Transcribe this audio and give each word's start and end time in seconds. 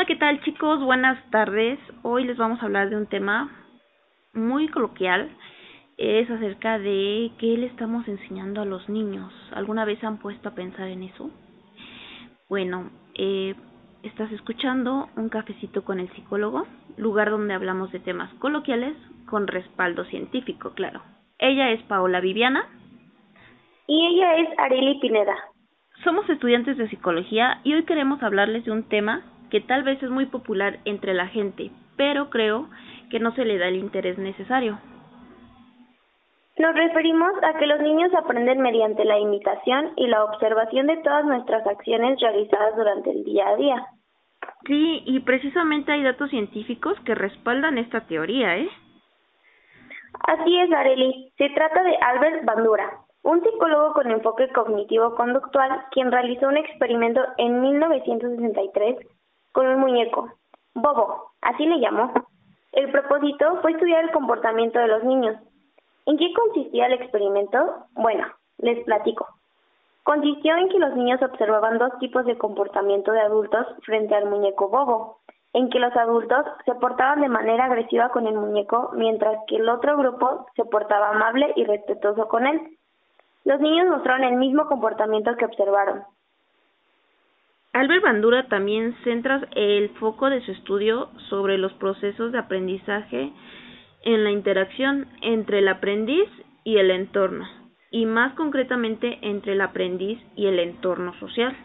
Hola, 0.00 0.06
¿qué 0.06 0.16
tal 0.16 0.40
chicos? 0.44 0.82
Buenas 0.82 1.22
tardes. 1.30 1.78
Hoy 2.02 2.24
les 2.24 2.38
vamos 2.38 2.62
a 2.62 2.64
hablar 2.64 2.88
de 2.88 2.96
un 2.96 3.04
tema 3.04 3.50
muy 4.32 4.66
coloquial. 4.68 5.28
Es 5.98 6.30
acerca 6.30 6.78
de 6.78 7.30
qué 7.36 7.58
le 7.58 7.66
estamos 7.66 8.08
enseñando 8.08 8.62
a 8.62 8.64
los 8.64 8.88
niños. 8.88 9.30
¿Alguna 9.52 9.84
vez 9.84 10.02
han 10.02 10.16
puesto 10.16 10.48
a 10.48 10.54
pensar 10.54 10.88
en 10.88 11.02
eso? 11.02 11.30
Bueno, 12.48 12.90
eh, 13.14 13.54
estás 14.02 14.32
escuchando 14.32 15.10
Un 15.16 15.28
cafecito 15.28 15.84
con 15.84 16.00
el 16.00 16.10
psicólogo, 16.14 16.66
lugar 16.96 17.28
donde 17.28 17.52
hablamos 17.52 17.92
de 17.92 18.00
temas 18.00 18.32
coloquiales 18.38 18.96
con 19.26 19.48
respaldo 19.48 20.06
científico, 20.06 20.72
claro. 20.72 21.02
Ella 21.38 21.72
es 21.72 21.82
Paola 21.82 22.20
Viviana. 22.20 22.64
Y 23.86 24.06
ella 24.06 24.36
es 24.36 24.48
Areli 24.58 24.98
Pineda. 24.98 25.36
Somos 26.04 26.26
estudiantes 26.30 26.78
de 26.78 26.88
psicología 26.88 27.60
y 27.64 27.74
hoy 27.74 27.84
queremos 27.84 28.22
hablarles 28.22 28.64
de 28.64 28.70
un 28.70 28.84
tema 28.84 29.22
que 29.50 29.60
tal 29.60 29.82
vez 29.82 30.02
es 30.02 30.10
muy 30.10 30.26
popular 30.26 30.78
entre 30.84 31.14
la 31.14 31.26
gente, 31.26 31.70
pero 31.96 32.30
creo 32.30 32.68
que 33.10 33.20
no 33.20 33.32
se 33.34 33.44
le 33.44 33.58
da 33.58 33.68
el 33.68 33.76
interés 33.76 34.18
necesario. 34.18 34.78
Nos 36.58 36.74
referimos 36.74 37.32
a 37.42 37.58
que 37.58 37.66
los 37.66 37.80
niños 37.80 38.12
aprenden 38.14 38.60
mediante 38.60 39.04
la 39.04 39.18
imitación 39.18 39.92
y 39.96 40.06
la 40.08 40.24
observación 40.24 40.86
de 40.86 40.98
todas 40.98 41.24
nuestras 41.24 41.66
acciones 41.66 42.20
realizadas 42.20 42.76
durante 42.76 43.10
el 43.10 43.24
día 43.24 43.48
a 43.48 43.56
día. 43.56 43.86
Sí, 44.66 45.02
y 45.06 45.20
precisamente 45.20 45.92
hay 45.92 46.02
datos 46.02 46.28
científicos 46.30 46.98
que 47.06 47.14
respaldan 47.14 47.78
esta 47.78 48.02
teoría, 48.02 48.58
¿eh? 48.58 48.68
Así 50.26 50.58
es, 50.58 50.70
Areli. 50.72 51.32
Se 51.38 51.48
trata 51.50 51.82
de 51.82 51.96
Albert 51.96 52.44
Bandura, 52.44 52.90
un 53.22 53.42
psicólogo 53.42 53.94
con 53.94 54.10
enfoque 54.10 54.48
cognitivo-conductual, 54.50 55.84
quien 55.92 56.12
realizó 56.12 56.48
un 56.48 56.58
experimento 56.58 57.22
en 57.38 57.60
1963 57.60 58.96
con 59.52 59.66
un 59.66 59.80
muñeco, 59.80 60.28
Bobo, 60.74 61.32
así 61.42 61.66
le 61.66 61.80
llamó. 61.80 62.12
El 62.72 62.90
propósito 62.90 63.58
fue 63.62 63.72
estudiar 63.72 64.04
el 64.04 64.12
comportamiento 64.12 64.78
de 64.78 64.86
los 64.86 65.02
niños. 65.04 65.36
¿En 66.06 66.16
qué 66.16 66.32
consistía 66.32 66.86
el 66.86 66.94
experimento? 66.94 67.58
Bueno, 67.92 68.26
les 68.58 68.84
platico. 68.84 69.26
Consistió 70.02 70.56
en 70.56 70.68
que 70.68 70.78
los 70.78 70.94
niños 70.96 71.20
observaban 71.22 71.78
dos 71.78 71.98
tipos 71.98 72.24
de 72.24 72.38
comportamiento 72.38 73.12
de 73.12 73.20
adultos 73.20 73.66
frente 73.84 74.14
al 74.14 74.30
muñeco 74.30 74.68
Bobo, 74.68 75.18
en 75.52 75.68
que 75.68 75.78
los 75.78 75.94
adultos 75.96 76.46
se 76.64 76.74
portaban 76.76 77.20
de 77.20 77.28
manera 77.28 77.64
agresiva 77.64 78.10
con 78.10 78.26
el 78.26 78.34
muñeco, 78.34 78.90
mientras 78.94 79.36
que 79.46 79.56
el 79.56 79.68
otro 79.68 79.96
grupo 79.96 80.46
se 80.56 80.64
portaba 80.64 81.10
amable 81.10 81.52
y 81.56 81.64
respetuoso 81.64 82.28
con 82.28 82.46
él. 82.46 82.78
Los 83.44 83.60
niños 83.60 83.88
mostraron 83.88 84.24
el 84.24 84.36
mismo 84.36 84.66
comportamiento 84.66 85.36
que 85.36 85.44
observaron, 85.44 86.04
Albert 87.72 88.02
Bandura 88.02 88.48
también 88.48 88.96
centra 89.04 89.42
el 89.54 89.90
foco 90.00 90.28
de 90.28 90.40
su 90.40 90.50
estudio 90.50 91.08
sobre 91.28 91.56
los 91.56 91.72
procesos 91.74 92.32
de 92.32 92.38
aprendizaje 92.38 93.32
en 94.02 94.24
la 94.24 94.32
interacción 94.32 95.06
entre 95.22 95.60
el 95.60 95.68
aprendiz 95.68 96.28
y 96.64 96.78
el 96.78 96.90
entorno, 96.90 97.46
y 97.92 98.06
más 98.06 98.34
concretamente 98.34 99.18
entre 99.22 99.52
el 99.52 99.60
aprendiz 99.60 100.20
y 100.34 100.46
el 100.48 100.58
entorno 100.58 101.14
social. 101.20 101.56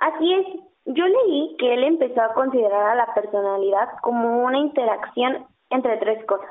Así 0.00 0.32
es, 0.32 0.46
yo 0.86 1.04
leí 1.04 1.56
que 1.58 1.74
él 1.74 1.82
empezó 1.82 2.22
a 2.22 2.34
considerar 2.34 2.90
a 2.90 2.94
la 2.94 3.14
personalidad 3.14 3.88
como 4.02 4.44
una 4.44 4.58
interacción 4.58 5.46
entre 5.70 5.96
tres 5.96 6.24
cosas, 6.26 6.50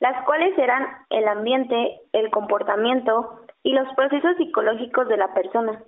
las 0.00 0.22
cuales 0.26 0.56
eran 0.58 0.86
el 1.08 1.26
ambiente, 1.28 2.00
el 2.12 2.30
comportamiento 2.30 3.40
y 3.62 3.72
los 3.72 3.88
procesos 3.94 4.36
psicológicos 4.36 5.08
de 5.08 5.16
la 5.16 5.32
persona. 5.32 5.82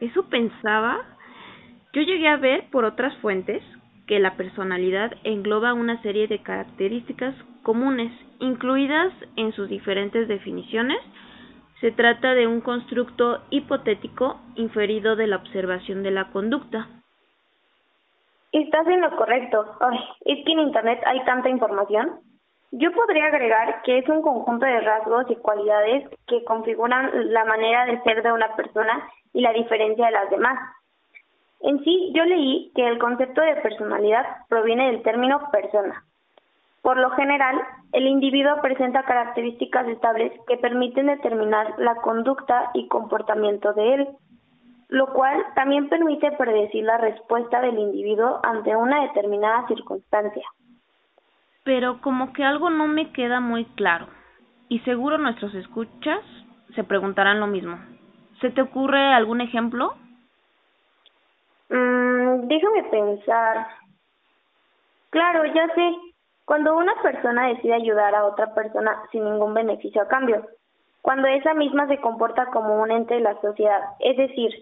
Eso 0.00 0.24
pensaba. 0.28 0.98
Yo 1.92 2.02
llegué 2.02 2.28
a 2.28 2.36
ver 2.36 2.68
por 2.70 2.84
otras 2.84 3.16
fuentes 3.18 3.62
que 4.06 4.18
la 4.18 4.36
personalidad 4.36 5.12
engloba 5.24 5.74
una 5.74 6.00
serie 6.02 6.28
de 6.28 6.42
características 6.42 7.34
comunes, 7.62 8.12
incluidas 8.38 9.12
en 9.36 9.52
sus 9.52 9.68
diferentes 9.68 10.28
definiciones. 10.28 10.98
Se 11.80 11.90
trata 11.90 12.34
de 12.34 12.46
un 12.46 12.60
constructo 12.60 13.42
hipotético 13.50 14.38
inferido 14.54 15.16
de 15.16 15.26
la 15.26 15.36
observación 15.36 16.02
de 16.02 16.10
la 16.10 16.30
conducta. 16.30 16.88
Estás 18.52 18.86
en 18.86 19.00
lo 19.00 19.14
correcto. 19.16 19.64
Es 20.24 20.44
que 20.44 20.52
en 20.52 20.60
Internet 20.60 21.00
hay 21.04 21.24
tanta 21.24 21.48
información. 21.48 22.20
Yo 22.72 22.92
podría 22.92 23.26
agregar 23.26 23.82
que 23.82 23.98
es 23.98 24.08
un 24.08 24.22
conjunto 24.22 24.66
de 24.66 24.80
rasgos 24.80 25.30
y 25.30 25.36
cualidades 25.36 26.08
que 26.26 26.44
configuran 26.44 27.32
la 27.32 27.44
manera 27.44 27.86
de 27.86 28.00
ser 28.02 28.22
de 28.22 28.32
una 28.32 28.54
persona 28.56 29.08
y 29.32 29.40
la 29.40 29.52
diferencia 29.52 30.06
de 30.06 30.12
las 30.12 30.30
demás. 30.30 30.58
En 31.60 31.82
sí, 31.84 32.12
yo 32.14 32.24
leí 32.24 32.70
que 32.74 32.86
el 32.86 32.98
concepto 32.98 33.40
de 33.40 33.56
personalidad 33.56 34.24
proviene 34.48 34.92
del 34.92 35.02
término 35.02 35.50
persona. 35.50 36.04
Por 36.82 36.98
lo 36.98 37.10
general, 37.10 37.60
el 37.92 38.06
individuo 38.06 38.60
presenta 38.62 39.02
características 39.02 39.88
estables 39.88 40.32
que 40.46 40.56
permiten 40.56 41.06
determinar 41.06 41.74
la 41.78 41.96
conducta 41.96 42.70
y 42.74 42.86
comportamiento 42.86 43.72
de 43.72 43.94
él, 43.94 44.08
lo 44.88 45.12
cual 45.12 45.44
también 45.56 45.88
permite 45.88 46.30
predecir 46.32 46.84
la 46.84 46.98
respuesta 46.98 47.60
del 47.60 47.78
individuo 47.78 48.38
ante 48.44 48.76
una 48.76 49.02
determinada 49.02 49.66
circunstancia. 49.66 50.46
Pero 51.64 52.00
como 52.00 52.32
que 52.32 52.44
algo 52.44 52.70
no 52.70 52.86
me 52.86 53.10
queda 53.10 53.40
muy 53.40 53.64
claro, 53.64 54.06
y 54.68 54.78
seguro 54.80 55.18
nuestros 55.18 55.54
escuchas 55.54 56.20
se 56.76 56.84
preguntarán 56.84 57.40
lo 57.40 57.48
mismo. 57.48 57.78
¿Se 58.40 58.50
te 58.50 58.62
ocurre 58.62 59.14
algún 59.14 59.40
ejemplo? 59.40 59.94
Mm, 61.70 62.46
déjame 62.48 62.82
pensar. 62.84 63.66
Claro, 65.10 65.44
ya 65.46 65.66
sé. 65.74 65.96
Cuando 66.44 66.76
una 66.76 66.94
persona 67.02 67.48
decide 67.48 67.74
ayudar 67.74 68.14
a 68.14 68.24
otra 68.24 68.54
persona 68.54 69.02
sin 69.10 69.24
ningún 69.24 69.54
beneficio 69.54 70.02
a 70.02 70.08
cambio. 70.08 70.46
Cuando 71.02 71.26
esa 71.28 71.54
misma 71.54 71.88
se 71.88 72.00
comporta 72.00 72.46
como 72.46 72.80
un 72.82 72.90
ente 72.90 73.14
de 73.14 73.20
la 73.20 73.40
sociedad. 73.40 73.80
Es 74.00 74.16
decir, 74.16 74.52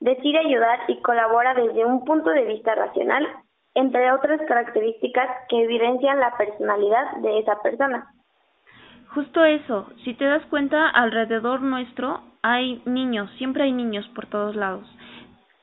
decide 0.00 0.38
ayudar 0.38 0.78
y 0.88 1.00
colabora 1.02 1.54
desde 1.54 1.84
un 1.84 2.04
punto 2.04 2.30
de 2.30 2.44
vista 2.44 2.74
racional, 2.74 3.26
entre 3.74 4.12
otras 4.12 4.40
características 4.46 5.28
que 5.48 5.62
evidencian 5.62 6.20
la 6.20 6.36
personalidad 6.36 7.16
de 7.18 7.38
esa 7.38 7.60
persona. 7.62 8.12
Justo 9.14 9.44
eso, 9.44 9.88
si 10.04 10.14
te 10.14 10.24
das 10.24 10.44
cuenta, 10.46 10.88
alrededor 10.88 11.62
nuestro 11.62 12.22
hay 12.42 12.80
niños, 12.84 13.28
siempre 13.38 13.64
hay 13.64 13.72
niños 13.72 14.08
por 14.14 14.26
todos 14.26 14.54
lados, 14.54 14.86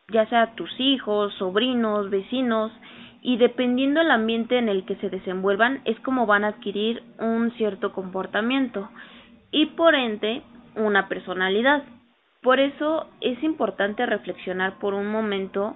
ya 0.09 0.25
sea 0.27 0.53
tus 0.55 0.69
hijos, 0.79 1.33
sobrinos, 1.35 2.09
vecinos, 2.09 2.73
y 3.21 3.37
dependiendo 3.37 4.01
del 4.01 4.11
ambiente 4.11 4.57
en 4.57 4.67
el 4.69 4.85
que 4.85 4.95
se 4.97 5.09
desenvuelvan 5.09 5.81
es 5.85 5.99
como 6.01 6.25
van 6.25 6.43
a 6.43 6.49
adquirir 6.49 7.03
un 7.19 7.51
cierto 7.53 7.93
comportamiento 7.93 8.89
y 9.51 9.67
por 9.67 9.95
ende 9.95 10.43
una 10.75 11.07
personalidad. 11.07 11.83
Por 12.41 12.59
eso 12.59 13.07
es 13.21 13.41
importante 13.43 14.05
reflexionar 14.05 14.77
por 14.77 14.93
un 14.93 15.07
momento 15.07 15.75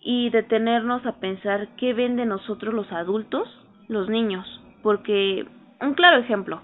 y 0.00 0.30
detenernos 0.30 1.06
a 1.06 1.18
pensar 1.20 1.68
qué 1.76 1.94
ven 1.94 2.16
de 2.16 2.26
nosotros 2.26 2.74
los 2.74 2.90
adultos, 2.92 3.48
los 3.88 4.08
niños, 4.08 4.46
porque 4.82 5.46
un 5.80 5.94
claro 5.94 6.18
ejemplo, 6.18 6.60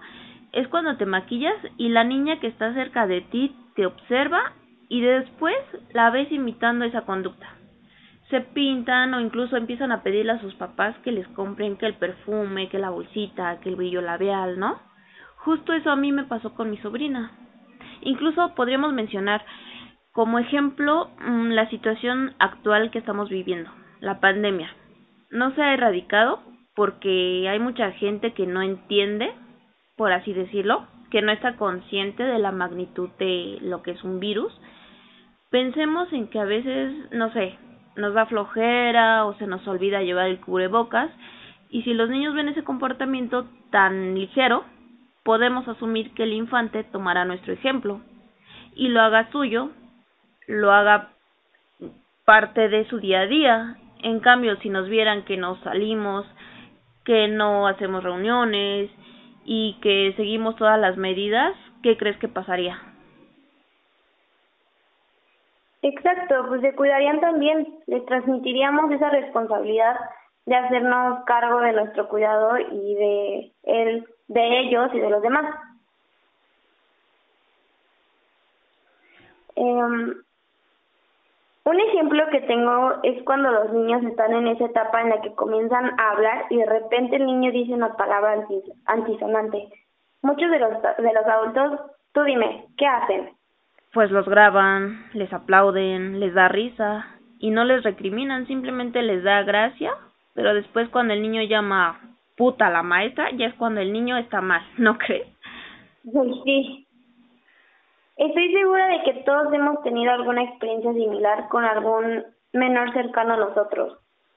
es 0.53 0.69
cuando 0.69 0.97
te 0.97 1.07
maquillas 1.07 1.57
y 1.77 1.89
la 1.89 2.05
niña 2.05 2.41
que 2.41 2.49
está 2.49 2.73
cerca 2.75 3.07
de 3.07 3.21
ti 3.21 3.55
te 3.77 3.87
observa 3.87 4.53
y 4.89 5.01
después 5.01 5.57
la 5.93 6.11
ves 6.11 6.31
imitando 6.33 6.85
esa 6.85 7.03
conducta. 7.03 7.49
Se 8.29 8.41
pintan 8.41 9.15
o 9.15 9.21
incluso 9.21 9.57
empiezan 9.57 9.93
a 9.93 10.03
pedirle 10.03 10.33
a 10.33 10.41
sus 10.41 10.55
papás 10.55 10.97
que 10.99 11.13
les 11.13 11.27
compren 11.29 11.77
que 11.77 11.87
el 11.87 11.95
perfume, 11.95 12.69
que 12.69 12.79
la 12.79 12.91
bolsita, 12.91 13.59
que 13.61 13.69
el 13.69 13.77
brillo 13.77 14.01
labial, 14.01 14.59
¿no? 14.59 14.79
Justo 15.37 15.73
eso 15.73 15.91
a 15.91 15.97
mí 15.97 16.13
me 16.13 16.25
pasó 16.25 16.55
con 16.55 16.71
mi 16.71 16.77
sobrina. 16.79 17.33
Incluso 18.03 18.55
podríamos 18.55 18.93
mencionar 18.93 19.45
como 20.13 20.39
ejemplo 20.39 21.11
mm, 21.21 21.51
la 21.51 21.69
situación 21.71 22.35
actual 22.39 22.91
que 22.91 22.99
estamos 22.99 23.29
viviendo, 23.29 23.71
la 24.01 24.21
pandemia. 24.21 24.71
No 25.31 25.55
se 25.55 25.63
ha 25.63 25.75
erradicado 25.75 26.41
porque 26.75 27.49
hay 27.49 27.59
mucha 27.59 27.93
gente 27.93 28.33
que 28.33 28.47
no 28.47 28.63
entiende 28.63 29.33
por 30.01 30.13
así 30.13 30.33
decirlo, 30.33 30.87
que 31.11 31.21
no 31.21 31.31
está 31.31 31.57
consciente 31.57 32.23
de 32.23 32.39
la 32.39 32.53
magnitud 32.53 33.11
de 33.19 33.59
lo 33.61 33.83
que 33.83 33.91
es 33.91 34.03
un 34.03 34.19
virus, 34.19 34.51
pensemos 35.51 36.11
en 36.15 36.29
que 36.29 36.39
a 36.39 36.47
veces, 36.47 36.95
no 37.13 37.31
sé, 37.35 37.59
nos 37.97 38.15
da 38.15 38.25
flojera 38.25 39.27
o 39.27 39.35
se 39.35 39.47
nos 39.47 39.69
olvida 39.69 40.01
llevar 40.01 40.29
el 40.29 40.41
cubrebocas 40.41 41.11
y 41.69 41.83
si 41.83 41.93
los 41.93 42.09
niños 42.09 42.33
ven 42.33 42.49
ese 42.49 42.65
comportamiento 42.65 43.47
tan 43.71 44.15
ligero, 44.15 44.65
podemos 45.23 45.69
asumir 45.69 46.15
que 46.15 46.23
el 46.23 46.33
infante 46.33 46.83
tomará 46.83 47.27
nuestro 47.27 47.53
ejemplo 47.53 48.01
y 48.75 48.89
lo 48.89 49.03
haga 49.03 49.31
suyo, 49.33 49.69
lo 50.47 50.73
haga 50.73 51.11
parte 52.25 52.71
de 52.71 52.89
su 52.89 53.01
día 53.01 53.21
a 53.21 53.27
día. 53.27 53.77
En 54.03 54.21
cambio, 54.21 54.57
si 54.63 54.71
nos 54.71 54.89
vieran 54.89 55.27
que 55.27 55.37
nos 55.37 55.61
salimos, 55.61 56.25
que 57.05 57.29
no 57.29 57.69
hacemos 57.69 58.03
reuniones, 58.03 58.91
y 59.53 59.75
que 59.81 60.15
seguimos 60.17 60.55
todas 60.55 60.79
las 60.79 60.97
medidas, 60.97 61.57
¿qué 61.83 61.97
crees 61.97 62.17
que 62.19 62.29
pasaría? 62.29 62.81
Exacto, 65.83 66.47
pues 66.47 66.61
se 66.61 66.73
cuidarían 66.77 67.21
también, 67.21 67.67
les 67.89 68.07
transmitiríamos 68.07 68.93
esa 68.93 69.11
responsabilidad 69.11 69.97
de 70.47 70.55
hacernos 70.55 71.25
cargo 71.25 71.63
de 71.63 71.73
nuestro 71.73 72.09
cuidado 72.09 72.59
y 72.59 72.95
de 72.95 73.53
el, 73.65 74.07
de 74.29 74.61
ellos 74.61 74.89
y 74.95 75.01
de 75.01 75.11
los 75.11 75.21
demás. 75.21 75.53
Eh, 79.57 80.15
un 81.71 81.79
ejemplo 81.79 82.27
que 82.33 82.41
tengo 82.41 82.95
es 83.05 83.23
cuando 83.23 83.51
los 83.53 83.73
niños 83.73 84.03
están 84.03 84.33
en 84.35 84.49
esa 84.49 84.67
etapa 84.67 85.03
en 85.03 85.11
la 85.11 85.21
que 85.21 85.33
comienzan 85.35 85.99
a 86.01 86.11
hablar 86.11 86.47
y 86.51 86.57
de 86.57 86.67
repente 86.67 87.17
el 87.17 87.27
niño 87.27 87.53
dice 87.53 87.75
una 87.75 87.97
palabra 87.97 88.45
antisonante. 88.87 89.69
Muchos 90.23 90.51
de 90.51 90.59
los, 90.59 90.83
de 90.83 91.13
los 91.13 91.27
adultos, 91.27 91.81
tú 92.13 92.25
dime, 92.25 92.67
¿qué 92.77 92.87
hacen? 92.87 93.31
Pues 93.93 94.11
los 94.11 94.29
graban, 94.29 95.07
les 95.13 95.33
aplauden, 95.33 96.19
les 96.19 96.35
da 96.35 96.49
risa 96.49 97.07
y 97.39 97.51
no 97.51 97.65
les 97.65 97.85
recriminan, 97.85 98.49
simplemente 98.49 99.01
les 99.03 99.23
da 99.23 99.43
gracia, 99.45 99.93
pero 100.35 100.55
después 100.55 100.89
cuando 100.89 101.15
el 101.15 101.23
niño 101.23 101.43
llama 101.43 102.01
puta 102.37 102.67
a 102.67 102.71
la 102.71 102.83
maestra, 102.83 103.31
ya 103.37 103.47
es 103.47 103.55
cuando 103.55 103.81
el 103.81 103.93
niño 103.93 104.17
está 104.17 104.41
mal, 104.41 104.63
¿no 104.77 104.99
crees? 104.99 105.29
Sí, 106.45 106.89
Estoy 108.21 108.53
segura 108.53 108.87
de 108.89 109.03
que 109.05 109.15
todos 109.23 109.51
hemos 109.51 109.83
tenido 109.83 110.13
alguna 110.13 110.43
experiencia 110.43 110.93
similar 110.93 111.49
con 111.49 111.65
algún 111.65 112.23
menor 112.53 112.93
cercano 112.93 113.33
a 113.33 113.39
nosotros 113.39 113.97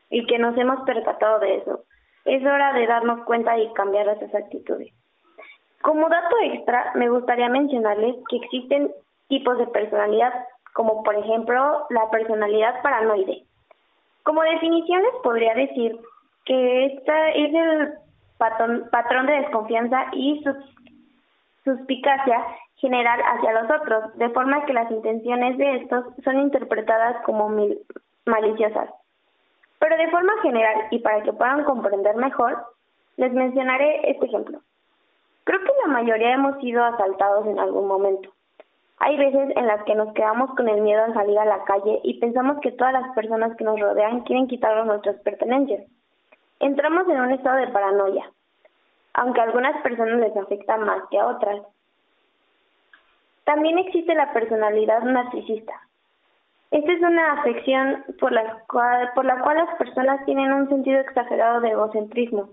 y 0.09 0.25
que 0.25 0.39
nos 0.39 0.57
hemos 0.57 0.85
percatado 0.85 1.39
de 1.39 1.57
eso. 1.57 1.81
Es 2.23 2.41
hora 2.45 2.71
de 2.71 2.87
darnos 2.87 3.25
cuenta 3.25 3.57
y 3.57 3.73
cambiar 3.73 4.07
esas 4.07 4.33
actitudes. 4.35 4.93
Como 5.81 6.07
dato 6.07 6.33
extra, 6.43 6.93
me 6.95 7.09
gustaría 7.09 7.49
mencionarles 7.49 8.15
que 8.29 8.37
existen 8.37 8.89
tipos 9.27 9.57
de 9.57 9.67
personalidad, 9.67 10.31
como 10.73 11.03
por 11.03 11.15
ejemplo 11.15 11.85
la 11.89 12.09
personalidad 12.09 12.81
paranoide. 12.83 13.43
Como 14.23 14.43
definiciones 14.43 15.11
podría 15.23 15.55
decir 15.55 15.99
que 16.45 16.85
esta 16.85 17.31
es 17.31 17.53
el 17.53 17.93
patrón, 18.37 18.87
patrón 18.93 19.25
de 19.25 19.41
desconfianza 19.41 20.05
y 20.13 20.41
suspicacia 21.65 22.45
general 22.83 23.17
hacia 23.21 23.53
los 23.53 23.71
otros, 23.71 24.17
de 24.17 24.29
forma 24.31 24.65
que 24.65 24.73
las 24.73 24.91
intenciones 24.91 25.57
de 25.57 25.77
estos 25.77 26.03
son 26.25 26.37
interpretadas 26.37 27.23
como 27.23 27.49
maliciosas. 28.25 28.89
Pero 29.79 29.95
de 29.95 30.11
forma 30.11 30.33
general 30.41 30.87
y 30.91 30.99
para 30.99 31.23
que 31.23 31.31
puedan 31.31 31.63
comprender 31.63 32.15
mejor, 32.17 32.57
les 33.15 33.31
mencionaré 33.31 34.11
este 34.11 34.25
ejemplo. 34.25 34.59
Creo 35.45 35.59
que 35.61 35.71
la 35.85 35.93
mayoría 35.93 36.33
hemos 36.33 36.59
sido 36.59 36.83
asaltados 36.83 37.47
en 37.47 37.57
algún 37.57 37.87
momento. 37.87 38.29
Hay 38.99 39.17
veces 39.17 39.55
en 39.55 39.67
las 39.67 39.83
que 39.85 39.95
nos 39.95 40.13
quedamos 40.13 40.49
con 40.55 40.67
el 40.67 40.81
miedo 40.81 41.03
a 41.03 41.13
salir 41.13 41.39
a 41.39 41.45
la 41.45 41.63
calle 41.63 42.01
y 42.03 42.19
pensamos 42.19 42.59
que 42.61 42.73
todas 42.73 42.93
las 42.93 43.15
personas 43.15 43.55
que 43.55 43.63
nos 43.63 43.79
rodean 43.79 44.21
quieren 44.21 44.47
quitarnos 44.47 44.87
nuestras 44.87 45.15
pertenencias. 45.21 45.83
Entramos 46.59 47.07
en 47.07 47.21
un 47.21 47.31
estado 47.31 47.57
de 47.57 47.67
paranoia, 47.67 48.29
aunque 49.13 49.39
a 49.39 49.43
algunas 49.43 49.81
personas 49.83 50.19
les 50.19 50.35
afecta 50.35 50.77
más 50.77 51.01
que 51.09 51.19
a 51.19 51.27
otras. 51.27 51.61
También 53.45 53.77
existe 53.77 54.15
la 54.15 54.31
personalidad 54.31 55.01
narcisista. 55.01 55.73
Esta 56.71 56.91
es 56.91 57.01
una 57.01 57.33
afección 57.33 58.03
por 58.19 58.31
la, 58.31 58.63
cual, 58.67 59.11
las 59.13 59.75
personas 59.77 60.25
tienen 60.25 60.51
un 60.53 60.69
sentido 60.69 60.99
exagerado 61.01 61.59
de 61.61 61.69
egocentrismo, 61.69 62.49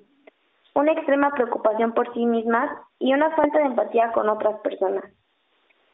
una 0.75 0.92
extrema 0.92 1.31
preocupación 1.31 1.92
por 1.92 2.12
sí 2.12 2.26
mismas 2.26 2.70
y 2.98 3.14
una 3.14 3.31
falta 3.31 3.60
de 3.60 3.66
empatía 3.66 4.12
con 4.12 4.28
otras 4.28 4.60
personas. 4.60 5.04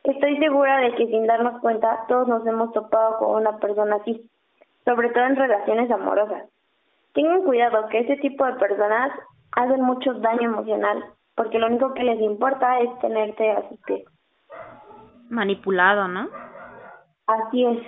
Estoy 0.02 0.38
segura 0.38 0.78
de 0.78 0.94
que 0.94 1.06
sin 1.06 1.26
darnos 1.26 1.60
cuenta 1.60 2.04
todos 2.08 2.26
nos 2.26 2.46
hemos 2.46 2.72
topado 2.72 3.18
con 3.18 3.36
una 3.36 3.58
persona 3.58 3.96
así, 3.96 4.28
sobre 4.84 5.10
todo 5.10 5.24
en 5.24 5.36
relaciones 5.36 5.90
amorosas. 5.90 6.48
Tengan 7.12 7.42
cuidado 7.42 7.88
que 7.88 8.00
este 8.00 8.16
tipo 8.16 8.44
de 8.44 8.54
personas 8.54 9.12
hacen 9.52 9.82
mucho 9.82 10.14
daño 10.14 10.48
emocional, 10.50 11.04
porque 11.34 11.58
lo 11.58 11.66
único 11.66 11.94
que 11.94 12.02
les 12.02 12.20
importa 12.20 12.80
es 12.80 12.98
tenerte 13.00 13.50
a 13.52 13.68
sus 13.68 13.78
pies 13.82 14.04
manipulado, 15.28 16.08
¿no? 16.08 16.28
Así 17.26 17.64
es. 17.64 17.78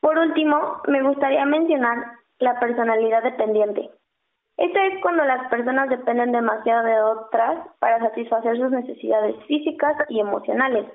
Por 0.00 0.18
último, 0.18 0.82
me 0.86 1.02
gustaría 1.02 1.44
mencionar 1.46 1.96
la 2.38 2.60
personalidad 2.60 3.22
dependiente. 3.22 3.90
Esta 4.56 4.86
es 4.86 5.00
cuando 5.02 5.24
las 5.24 5.48
personas 5.48 5.88
dependen 5.88 6.32
demasiado 6.32 6.84
de 6.84 7.00
otras 7.00 7.66
para 7.80 7.98
satisfacer 8.00 8.56
sus 8.56 8.70
necesidades 8.70 9.34
físicas 9.46 9.96
y 10.08 10.20
emocionales, 10.20 10.86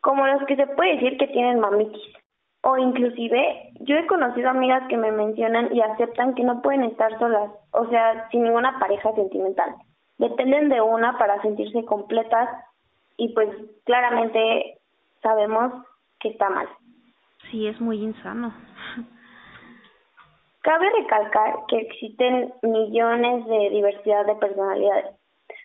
como 0.00 0.26
los 0.26 0.44
que 0.44 0.56
se 0.56 0.66
puede 0.66 0.94
decir 0.94 1.18
que 1.18 1.28
tienen 1.28 1.60
mamitis. 1.60 2.14
O 2.62 2.76
inclusive, 2.76 3.72
yo 3.80 3.96
he 3.96 4.06
conocido 4.06 4.50
amigas 4.50 4.86
que 4.88 4.98
me 4.98 5.10
mencionan 5.10 5.74
y 5.74 5.80
aceptan 5.80 6.34
que 6.34 6.44
no 6.44 6.60
pueden 6.60 6.84
estar 6.84 7.18
solas, 7.18 7.50
o 7.72 7.86
sea, 7.88 8.28
sin 8.30 8.44
ninguna 8.44 8.78
pareja 8.78 9.14
sentimental. 9.14 9.74
Dependen 10.18 10.68
de 10.68 10.82
una 10.82 11.16
para 11.16 11.40
sentirse 11.40 11.86
completas 11.86 12.50
y 13.20 13.28
pues 13.34 13.50
claramente 13.84 14.78
sabemos 15.22 15.84
que 16.20 16.30
está 16.30 16.48
mal. 16.48 16.66
Sí, 17.50 17.66
es 17.66 17.78
muy 17.78 17.98
insano. 17.98 18.54
Cabe 20.62 20.90
recalcar 20.90 21.54
que 21.68 21.78
existen 21.78 22.54
millones 22.62 23.46
de 23.46 23.70
diversidad 23.70 24.24
de 24.24 24.34
personalidades, 24.36 25.16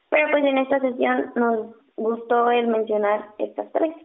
pero 0.10 0.30
pues 0.32 0.44
en 0.44 0.58
esta 0.58 0.80
sesión 0.80 1.32
nos 1.36 1.76
gustó 1.96 2.52
el 2.52 2.68
mencionar 2.68 3.30
estas 3.38 3.72
tres. 3.72 3.96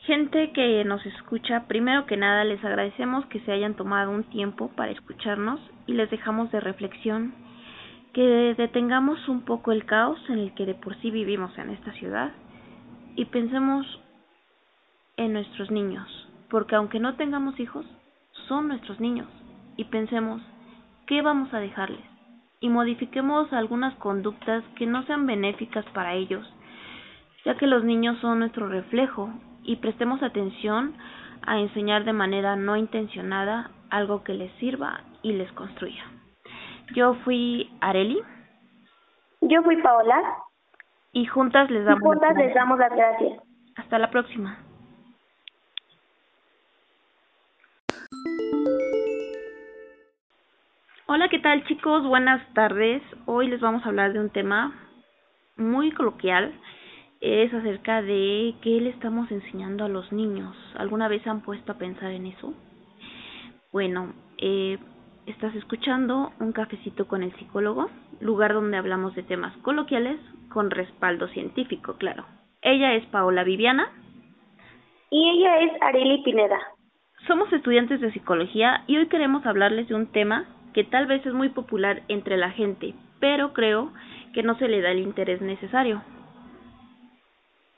Gente 0.00 0.52
que 0.52 0.84
nos 0.84 1.04
escucha, 1.06 1.64
primero 1.66 2.06
que 2.06 2.16
nada 2.16 2.44
les 2.44 2.64
agradecemos 2.64 3.26
que 3.26 3.40
se 3.40 3.52
hayan 3.52 3.74
tomado 3.74 4.10
un 4.10 4.24
tiempo 4.24 4.68
para 4.76 4.92
escucharnos 4.92 5.60
y 5.86 5.94
les 5.94 6.10
dejamos 6.10 6.50
de 6.52 6.60
reflexión 6.60 7.34
que 8.12 8.54
detengamos 8.56 9.28
un 9.28 9.42
poco 9.42 9.72
el 9.72 9.86
caos 9.86 10.18
en 10.28 10.38
el 10.38 10.54
que 10.54 10.66
de 10.66 10.74
por 10.74 10.94
sí 11.00 11.10
vivimos 11.10 11.56
en 11.56 11.70
esta 11.70 11.92
ciudad 11.92 12.32
y 13.16 13.24
pensemos 13.26 13.86
en 15.16 15.32
nuestros 15.32 15.70
niños, 15.70 16.06
porque 16.50 16.76
aunque 16.76 17.00
no 17.00 17.14
tengamos 17.16 17.58
hijos, 17.58 17.86
son 18.48 18.68
nuestros 18.68 19.00
niños 19.00 19.28
y 19.76 19.84
pensemos 19.84 20.42
qué 21.06 21.22
vamos 21.22 21.52
a 21.54 21.60
dejarles 21.60 22.04
y 22.60 22.68
modifiquemos 22.68 23.52
algunas 23.52 23.94
conductas 23.96 24.62
que 24.76 24.86
no 24.86 25.04
sean 25.04 25.26
benéficas 25.26 25.84
para 25.92 26.14
ellos, 26.14 26.46
ya 27.44 27.56
que 27.56 27.66
los 27.66 27.82
niños 27.82 28.18
son 28.20 28.38
nuestro 28.38 28.68
reflejo 28.68 29.30
y 29.64 29.76
prestemos 29.76 30.22
atención 30.22 30.94
a 31.44 31.58
enseñar 31.58 32.04
de 32.04 32.12
manera 32.12 32.56
no 32.56 32.76
intencionada 32.76 33.70
algo 33.90 34.22
que 34.22 34.34
les 34.34 34.52
sirva 34.54 35.00
y 35.22 35.32
les 35.32 35.50
construya. 35.52 36.04
Yo 36.94 37.14
fui 37.24 37.70
Areli. 37.80 38.20
Yo 39.40 39.62
fui 39.62 39.80
Paola. 39.82 40.20
Y 41.12 41.26
juntas 41.26 41.70
les 41.70 41.84
damos, 41.84 42.02
juntas 42.02 42.36
les 42.36 42.54
damos 42.54 42.78
las 42.78 42.90
gracias. 42.90 43.40
Hasta 43.76 43.98
la 43.98 44.10
próxima. 44.10 44.58
Hola, 51.06 51.28
¿qué 51.28 51.38
tal 51.38 51.64
chicos? 51.66 52.06
Buenas 52.06 52.42
tardes. 52.54 53.02
Hoy 53.26 53.48
les 53.48 53.60
vamos 53.60 53.84
a 53.84 53.88
hablar 53.88 54.12
de 54.12 54.20
un 54.20 54.30
tema 54.30 54.72
muy 55.56 55.92
coloquial. 55.92 56.58
Es 57.20 57.52
acerca 57.54 58.02
de 58.02 58.54
qué 58.62 58.80
le 58.80 58.90
estamos 58.90 59.30
enseñando 59.30 59.84
a 59.84 59.88
los 59.88 60.10
niños. 60.12 60.56
¿Alguna 60.76 61.08
vez 61.08 61.26
han 61.26 61.42
puesto 61.42 61.72
a 61.72 61.78
pensar 61.78 62.10
en 62.10 62.26
eso? 62.26 62.54
Bueno, 63.72 64.12
eh, 64.38 64.78
Estás 65.26 65.54
escuchando 65.54 66.32
Un 66.40 66.50
cafecito 66.50 67.06
con 67.06 67.22
el 67.22 67.32
psicólogo, 67.36 67.88
lugar 68.20 68.54
donde 68.54 68.76
hablamos 68.76 69.14
de 69.14 69.22
temas 69.22 69.56
coloquiales 69.58 70.18
con 70.48 70.70
respaldo 70.70 71.28
científico, 71.28 71.94
claro. 71.96 72.24
Ella 72.60 72.94
es 72.94 73.06
Paola 73.06 73.44
Viviana. 73.44 73.88
Y 75.10 75.30
ella 75.30 75.60
es 75.60 75.70
Areli 75.80 76.22
Pineda. 76.24 76.58
Somos 77.28 77.52
estudiantes 77.52 78.00
de 78.00 78.12
psicología 78.12 78.82
y 78.88 78.96
hoy 78.96 79.06
queremos 79.06 79.46
hablarles 79.46 79.88
de 79.88 79.94
un 79.94 80.10
tema 80.10 80.44
que 80.74 80.82
tal 80.82 81.06
vez 81.06 81.24
es 81.24 81.32
muy 81.32 81.50
popular 81.50 82.02
entre 82.08 82.36
la 82.36 82.50
gente, 82.50 82.94
pero 83.20 83.52
creo 83.52 83.92
que 84.34 84.42
no 84.42 84.58
se 84.58 84.66
le 84.66 84.80
da 84.80 84.90
el 84.90 84.98
interés 84.98 85.40
necesario. 85.40 86.02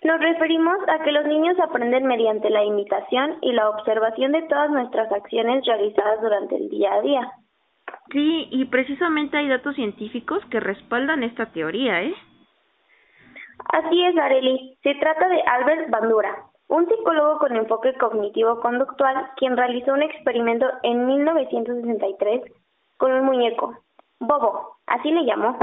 Nos 0.05 0.21
referimos 0.21 0.77
a 0.87 1.03
que 1.03 1.13
los 1.13 1.25
niños 1.25 1.59
aprenden 1.59 2.07
mediante 2.07 2.51
la 2.51 2.63
imitación 2.63 3.39
y 3.41 3.53
la 3.53 3.71
observación 3.71 4.33
de 4.33 4.43
todas 4.43 4.71
nuestras 4.71 5.11
acciones 5.11 5.65
realizadas 5.65 6.21
durante 6.21 6.57
el 6.57 6.69
día 6.69 6.93
a 6.93 7.01
día. 7.01 7.33
Sí, 8.13 8.49
y 8.51 8.67
precisamente 8.67 9.39
hay 9.39 9.49
datos 9.49 9.75
científicos 9.75 10.45
que 10.51 10.61
respaldan 10.61 11.23
esta 11.23 11.47
teoría, 11.47 12.03
¿eh? 12.03 12.15
Así 13.73 14.05
es, 14.05 14.17
Areli. 14.19 14.77
Se 14.83 14.95
trata 14.97 15.27
de 15.27 15.41
Albert 15.41 15.89
Bandura, 15.89 16.37
un 16.69 16.87
psicólogo 16.87 17.39
con 17.39 17.57
enfoque 17.57 17.95
cognitivo-conductual, 17.95 19.31
quien 19.37 19.57
realizó 19.57 19.95
un 19.95 20.03
experimento 20.03 20.67
en 20.83 21.07
1963 21.07 22.43
con 22.99 23.11
un 23.11 23.25
muñeco, 23.25 23.79
Bobo, 24.21 24.77
así 24.87 25.11
le 25.11 25.25
llamó. 25.25 25.57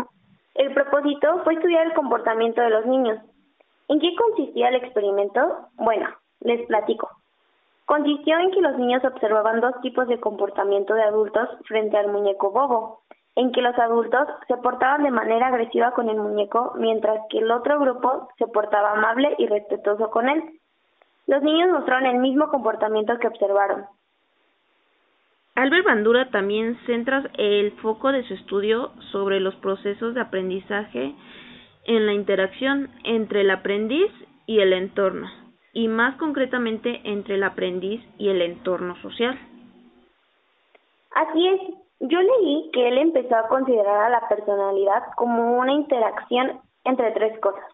El 0.56 0.74
propósito 0.74 1.42
fue 1.44 1.54
estudiar 1.54 1.86
el 1.86 1.94
comportamiento 1.94 2.62
de 2.62 2.70
los 2.70 2.86
niños, 2.86 3.20
¿En 3.92 4.00
qué 4.00 4.16
consistía 4.16 4.70
el 4.70 4.76
experimento? 4.76 5.68
Bueno, 5.74 6.08
Les 6.40 6.66
platico. 6.66 7.10
Consistió 7.86 8.40
en 8.40 8.52
que 8.52 8.62
los 8.62 8.78
niños 8.78 9.04
observaban 9.04 9.60
dos 9.60 9.74
tipos 9.82 10.08
de 10.08 10.18
comportamiento 10.18 10.94
de 10.94 11.04
adultos 11.04 11.50
frente 11.66 11.98
al 11.98 12.08
muñeco 12.08 12.52
bobo, 12.52 13.02
en 13.36 13.52
que 13.52 13.62
los 13.62 13.78
adultos 13.78 14.30
se 14.48 14.56
portaban 14.58 15.04
de 15.04 15.12
manera 15.12 15.48
agresiva 15.48 15.92
con 15.92 16.08
el 16.08 16.16
muñeco, 16.16 16.72
mientras 16.78 17.20
que 17.30 17.40
el 17.40 17.52
otro 17.52 17.80
grupo 17.82 18.30
se 18.38 18.48
portaba 18.48 18.94
amable 18.94 19.36
y 19.38 19.46
respetuoso 19.48 20.10
con 20.10 20.30
él. 20.30 20.42
Los 21.28 21.44
niños 21.44 21.70
mostraron 21.70 22.06
el 22.06 22.20
mismo 22.20 22.48
comportamiento 22.48 23.20
que 23.20 23.28
observaron. 23.28 23.86
Albert 25.56 25.86
Bandura 25.86 26.30
también 26.32 26.80
centra 26.86 27.30
el 27.38 27.74
foco 27.82 28.14
de 28.14 28.24
su 28.24 28.36
estudio 28.36 28.94
sobre 29.12 29.42
los 29.42 29.56
procesos 29.56 30.16
de 30.16 30.22
aprendizaje 30.22 31.14
en 31.86 32.06
la 32.06 32.14
interacción 32.14 32.90
entre 33.04 33.42
el 33.42 33.52
aprendiz 33.52 34.12
y 34.46 34.60
el 34.60 34.74
entorno, 34.74 35.28
y 35.74 35.88
más 35.88 36.16
concretamente 36.18 37.02
entre 37.04 37.36
el 37.36 37.44
aprendiz 37.44 38.04
y 38.18 38.30
el 38.30 38.42
entorno 38.42 38.96
social. 39.02 39.40
Así 41.14 41.48
es, 41.48 41.62
yo 42.00 42.20
leí 42.22 42.70
que 42.74 42.88
él 42.88 42.98
empezó 42.98 43.36
a 43.36 43.48
considerar 43.48 44.06
a 44.06 44.10
la 44.10 44.28
personalidad 44.28 45.04
como 45.16 45.58
una 45.58 45.74
interacción 45.74 46.62
entre 46.84 47.12
tres 47.12 47.40
cosas, 47.40 47.66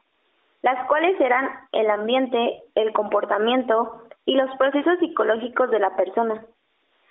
las 0.62 0.88
cuales 0.88 1.20
eran 1.20 1.50
el 1.72 1.90
ambiente, 1.90 2.62
el 2.76 2.92
comportamiento 2.94 4.04
y 4.26 4.36
los 4.36 4.50
procesos 4.58 5.00
psicológicos 5.00 5.72
de 5.72 5.80
la 5.80 5.96
persona. 5.96 6.46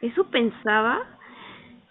Eso 0.00 0.30
pensaba. 0.30 1.00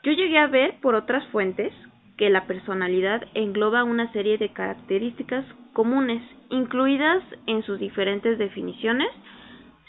Yo 0.04 0.12
llegué 0.12 0.38
a 0.38 0.48
ver 0.48 0.80
por 0.82 0.94
otras 0.94 1.26
fuentes 1.30 1.74
que 2.18 2.30
la 2.30 2.46
personalidad 2.46 3.24
engloba 3.34 3.84
una 3.84 4.12
serie 4.12 4.38
de 4.38 4.54
características 4.54 5.46
comunes, 5.74 6.22
incluidas 6.50 7.24
en 7.48 7.64
sus 7.64 7.80
diferentes 7.80 8.38
definiciones. 8.38 9.10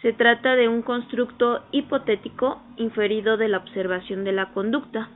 Se 0.02 0.12
trata 0.12 0.56
de 0.56 0.68
un 0.68 0.82
constructo 0.82 1.62
hipotético 1.70 2.60
inferido 2.76 3.36
de 3.36 3.48
la 3.48 3.58
observación 3.58 4.24
de 4.24 4.32
la 4.32 4.52
conducta. 4.52 5.08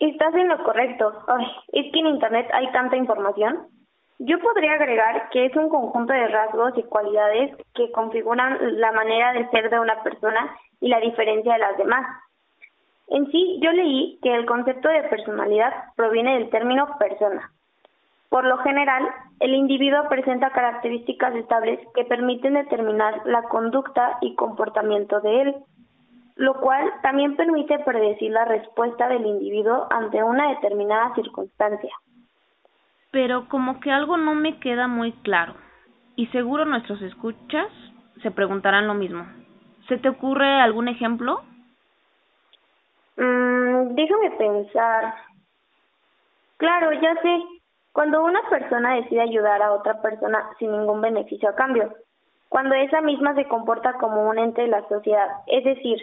Estás 0.00 0.34
en 0.34 0.48
lo 0.48 0.62
correcto. 0.64 1.12
Ay, 1.28 1.46
es 1.72 1.92
que 1.92 2.00
en 2.00 2.06
Internet 2.08 2.48
hay 2.52 2.70
tanta 2.72 2.96
información. 2.96 3.68
Yo 4.18 4.38
podría 4.40 4.72
agregar 4.72 5.30
que 5.30 5.46
es 5.46 5.56
un 5.56 5.68
conjunto 5.68 6.12
de 6.12 6.28
rasgos 6.28 6.76
y 6.76 6.82
cualidades 6.84 7.56
que 7.74 7.90
configuran 7.92 8.80
la 8.80 8.92
manera 8.92 9.32
de 9.32 9.48
ser 9.50 9.70
de 9.70 9.78
una 9.78 10.02
persona 10.02 10.56
y 10.80 10.88
la 10.88 11.00
diferencia 11.00 11.52
de 11.52 11.58
las 11.58 11.76
demás. 11.76 12.06
En 13.12 13.30
sí, 13.30 13.58
yo 13.62 13.72
leí 13.72 14.18
que 14.22 14.34
el 14.34 14.46
concepto 14.46 14.88
de 14.88 15.02
personalidad 15.04 15.72
proviene 15.96 16.38
del 16.38 16.50
término 16.50 16.88
persona. 16.98 17.52
Por 18.28 18.44
lo 18.44 18.58
general, 18.58 19.06
el 19.40 19.54
individuo 19.54 20.08
presenta 20.08 20.50
características 20.50 21.34
estables 21.34 21.78
que 21.94 22.04
permiten 22.04 22.54
determinar 22.54 23.22
la 23.26 23.42
conducta 23.44 24.18
y 24.20 24.34
comportamiento 24.34 25.20
de 25.20 25.42
él 25.42 25.54
lo 26.36 26.54
cual 26.60 26.90
también 27.02 27.36
permite 27.36 27.78
predecir 27.80 28.32
la 28.32 28.44
respuesta 28.44 29.08
del 29.08 29.26
individuo 29.26 29.86
ante 29.90 30.22
una 30.22 30.48
determinada 30.50 31.14
circunstancia. 31.14 31.90
Pero 33.10 33.48
como 33.48 33.80
que 33.80 33.90
algo 33.90 34.16
no 34.16 34.34
me 34.34 34.58
queda 34.58 34.88
muy 34.88 35.12
claro, 35.12 35.54
y 36.16 36.26
seguro 36.28 36.64
nuestros 36.64 37.02
escuchas 37.02 37.68
se 38.22 38.30
preguntarán 38.30 38.86
lo 38.86 38.94
mismo. 38.94 39.26
¿Se 39.88 39.98
te 39.98 40.08
ocurre 40.08 40.60
algún 40.60 40.88
ejemplo? 40.88 41.42
Mm, 43.16 43.94
déjame 43.94 44.30
pensar. 44.32 45.14
Claro, 46.56 46.92
ya 46.92 47.14
sé. 47.22 47.42
Cuando 47.92 48.24
una 48.24 48.40
persona 48.48 48.94
decide 48.94 49.20
ayudar 49.20 49.62
a 49.62 49.72
otra 49.72 50.00
persona 50.00 50.48
sin 50.58 50.72
ningún 50.72 51.00
beneficio 51.00 51.50
a 51.50 51.54
cambio, 51.54 51.92
cuando 52.48 52.74
esa 52.74 53.00
misma 53.00 53.34
se 53.34 53.46
comporta 53.46 53.94
como 53.94 54.28
un 54.28 54.38
ente 54.38 54.62
de 54.62 54.68
la 54.68 54.86
sociedad, 54.88 55.28
es 55.46 55.64
decir, 55.64 55.98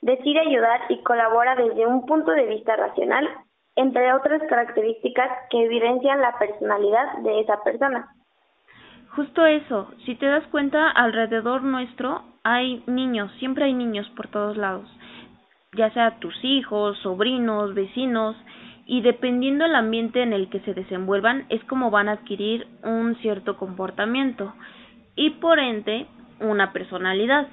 decide 0.00 0.40
ayudar 0.40 0.80
y 0.88 1.02
colabora 1.02 1.56
desde 1.56 1.86
un 1.86 2.06
punto 2.06 2.30
de 2.32 2.46
vista 2.46 2.76
racional, 2.76 3.28
entre 3.76 4.12
otras 4.12 4.42
características 4.48 5.30
que 5.50 5.64
evidencian 5.64 6.20
la 6.20 6.38
personalidad 6.38 7.18
de 7.18 7.40
esa 7.40 7.62
persona. 7.62 8.08
Justo 9.16 9.44
eso, 9.44 9.88
si 10.04 10.14
te 10.14 10.26
das 10.26 10.46
cuenta, 10.48 10.90
alrededor 10.90 11.62
nuestro 11.62 12.22
hay 12.44 12.82
niños, 12.86 13.30
siempre 13.38 13.64
hay 13.64 13.74
niños 13.74 14.08
por 14.16 14.28
todos 14.28 14.56
lados, 14.56 14.88
ya 15.76 15.90
sea 15.90 16.18
tus 16.18 16.34
hijos, 16.42 16.98
sobrinos, 16.98 17.74
vecinos, 17.74 18.36
y 18.86 19.02
dependiendo 19.02 19.64
del 19.64 19.76
ambiente 19.76 20.22
en 20.22 20.32
el 20.32 20.48
que 20.48 20.60
se 20.60 20.74
desenvuelvan 20.74 21.46
es 21.48 21.62
como 21.64 21.90
van 21.90 22.08
a 22.08 22.12
adquirir 22.12 22.66
un 22.82 23.14
cierto 23.16 23.56
comportamiento 23.56 24.52
y 25.14 25.30
por 25.30 25.60
ende 25.60 26.06
una 26.40 26.72
personalidad. 26.72 27.46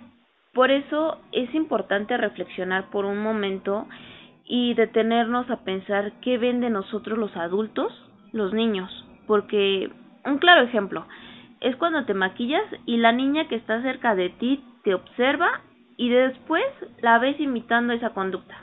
Por 0.54 0.72
eso 0.72 1.20
es 1.32 1.54
importante 1.54 2.18
reflexionar 2.18 2.90
por 2.90 3.06
un 3.06 3.20
momento 3.20 3.86
y 4.46 4.74
detenernos 4.74 5.48
a 5.52 5.64
pensar 5.64 6.14
qué 6.22 6.40
ven 6.40 6.60
de 6.60 6.72
nosotros 6.72 7.20
los 7.20 7.36
adultos, 7.38 7.94
los 8.32 8.54
niños, 8.54 8.90
porque 9.28 9.92
un 10.26 10.40
claro 10.40 10.64
ejemplo 10.64 11.06
es 11.60 11.76
cuando 11.76 12.06
te 12.06 12.16
maquillas 12.16 12.64
y 12.88 12.98
la 12.98 13.12
niña 13.12 13.48
que 13.48 13.56
está 13.56 13.82
cerca 13.84 14.16
de 14.16 14.30
ti 14.30 14.64
te 14.84 14.96
observa 14.96 15.62
y 15.98 16.10
después 16.10 16.64
la 17.02 17.18
ves 17.20 17.40
imitando 17.40 17.94
esa 17.94 18.12
conducta. 18.12 18.56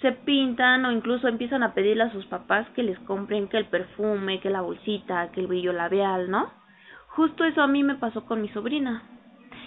Se 0.00 0.12
pintan 0.12 0.84
o 0.84 0.92
incluso 0.92 1.28
empiezan 1.28 1.62
a 1.62 1.74
pedirle 1.74 2.04
a 2.04 2.12
sus 2.12 2.26
papás 2.26 2.66
que 2.74 2.82
les 2.82 2.98
compren 3.00 3.48
que 3.48 3.56
el 3.56 3.66
perfume, 3.66 4.40
que 4.40 4.50
la 4.50 4.60
bolsita, 4.60 5.30
que 5.32 5.40
el 5.40 5.46
brillo 5.46 5.72
labial, 5.72 6.30
¿no? 6.30 6.50
Justo 7.08 7.44
eso 7.44 7.62
a 7.62 7.66
mí 7.66 7.82
me 7.82 7.96
pasó 7.96 8.24
con 8.24 8.40
mi 8.40 8.48
sobrina. 8.50 9.02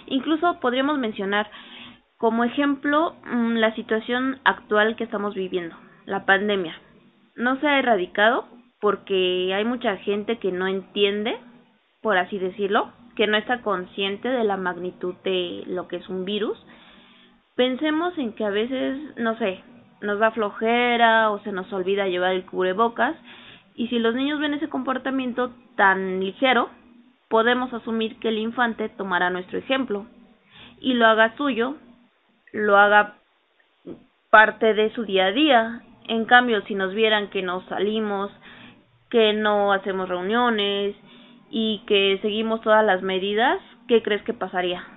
Incluso 0.06 0.60
podríamos 0.60 0.98
mencionar 0.98 1.50
como 2.16 2.44
ejemplo 2.44 3.14
mm, 3.24 3.56
la 3.56 3.74
situación 3.74 4.40
actual 4.44 4.96
que 4.96 5.04
estamos 5.04 5.34
viviendo, 5.34 5.76
la 6.06 6.24
pandemia. 6.24 6.74
No 7.36 7.60
se 7.60 7.66
ha 7.66 7.78
erradicado 7.78 8.46
porque 8.80 9.52
hay 9.54 9.64
mucha 9.64 9.96
gente 9.98 10.38
que 10.38 10.52
no 10.52 10.66
entiende, 10.66 11.38
por 12.02 12.16
así 12.16 12.38
decirlo, 12.38 12.92
que 13.16 13.26
no 13.26 13.36
está 13.36 13.62
consciente 13.62 14.28
de 14.28 14.44
la 14.44 14.56
magnitud 14.56 15.14
de 15.24 15.64
lo 15.66 15.88
que 15.88 15.96
es 15.96 16.08
un 16.08 16.24
virus. 16.24 16.58
Pensemos 17.56 18.18
en 18.18 18.32
que 18.32 18.44
a 18.44 18.50
veces, 18.50 18.98
no 19.16 19.38
sé, 19.38 19.62
nos 20.00 20.18
da 20.18 20.32
flojera 20.32 21.30
o 21.30 21.38
se 21.40 21.52
nos 21.52 21.72
olvida 21.72 22.08
llevar 22.08 22.32
el 22.32 22.44
cubrebocas 22.46 23.16
y 23.76 23.88
si 23.88 23.98
los 23.98 24.14
niños 24.14 24.40
ven 24.40 24.54
ese 24.54 24.68
comportamiento 24.68 25.52
tan 25.76 26.20
ligero, 26.20 26.68
podemos 27.28 27.72
asumir 27.72 28.18
que 28.18 28.28
el 28.28 28.38
infante 28.38 28.88
tomará 28.88 29.30
nuestro 29.30 29.58
ejemplo 29.58 30.06
y 30.80 30.94
lo 30.94 31.06
haga 31.06 31.36
suyo, 31.36 31.76
lo 32.52 32.76
haga 32.76 33.14
parte 34.30 34.74
de 34.74 34.92
su 34.92 35.04
día 35.04 35.26
a 35.26 35.32
día. 35.32 35.82
En 36.08 36.24
cambio, 36.24 36.60
si 36.62 36.74
nos 36.74 36.92
vieran 36.92 37.30
que 37.30 37.42
nos 37.42 37.64
salimos, 37.66 38.32
que 39.10 39.32
no 39.32 39.72
hacemos 39.72 40.08
reuniones 40.08 40.96
y 41.50 41.82
que 41.86 42.18
seguimos 42.20 42.60
todas 42.62 42.84
las 42.84 43.00
medidas, 43.02 43.60
¿qué 43.86 44.02
crees 44.02 44.22
que 44.22 44.34
pasaría? 44.34 44.93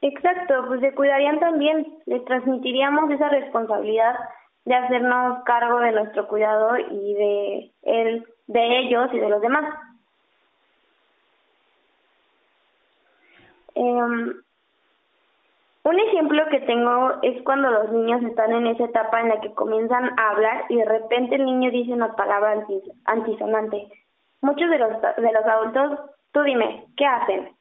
Exacto, 0.00 0.64
pues 0.68 0.80
se 0.80 0.94
cuidarían 0.94 1.40
también, 1.40 1.98
les 2.06 2.24
transmitiríamos 2.24 3.10
esa 3.10 3.28
responsabilidad 3.30 4.14
de 4.64 4.74
hacernos 4.74 5.42
cargo 5.44 5.80
de 5.80 5.92
nuestro 5.92 6.28
cuidado 6.28 6.76
y 6.78 7.14
de 7.14 7.72
él 7.82 8.26
de 8.46 8.78
ellos 8.78 9.08
y 9.12 9.18
de 9.18 9.28
los 9.28 9.40
demás. 9.40 9.64
Eh, 13.74 14.42
un 15.84 16.00
ejemplo 16.00 16.44
que 16.50 16.60
tengo 16.60 17.12
es 17.22 17.42
cuando 17.44 17.70
los 17.70 17.90
niños 17.90 18.22
están 18.22 18.52
en 18.52 18.66
esa 18.66 18.84
etapa 18.84 19.20
en 19.20 19.30
la 19.30 19.40
que 19.40 19.54
comienzan 19.54 20.18
a 20.18 20.30
hablar 20.30 20.64
y 20.68 20.76
de 20.76 20.84
repente 20.84 21.36
el 21.36 21.44
niño 21.44 21.70
dice 21.70 21.92
una 21.92 22.14
palabra 22.14 22.62
antisonante. 23.04 23.88
Muchos 24.42 24.68
de 24.70 24.78
los, 24.78 25.00
de 25.00 25.32
los 25.32 25.44
adultos, 25.44 26.00
tú 26.32 26.42
dime, 26.42 26.84
¿qué 26.96 27.06
hacen? 27.06 27.57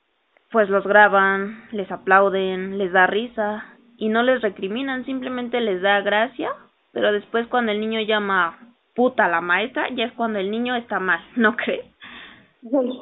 Pues 0.52 0.70
los 0.70 0.86
graban, 0.86 1.68
les 1.72 1.92
aplauden, 1.92 2.78
les 2.78 2.92
da 2.92 3.08
risa 3.08 3.66
y 3.98 4.10
no 4.10 4.24
les 4.24 4.42
recriminan, 4.42 5.06
simplemente 5.06 5.60
les 5.60 5.82
da 5.82 6.02
gracia, 6.02 6.52
pero 6.94 7.12
después 7.12 7.48
cuando 7.48 7.72
el 7.72 7.80
niño 7.80 8.00
llama 8.02 8.58
puta 8.96 9.28
la 9.28 9.42
maestra, 9.42 9.90
ya 9.90 10.06
es 10.06 10.14
cuando 10.14 10.40
el 10.40 10.50
niño 10.50 10.76
está 10.76 11.00
mal, 11.00 11.20
¿no 11.36 11.56
crees? 11.56 11.86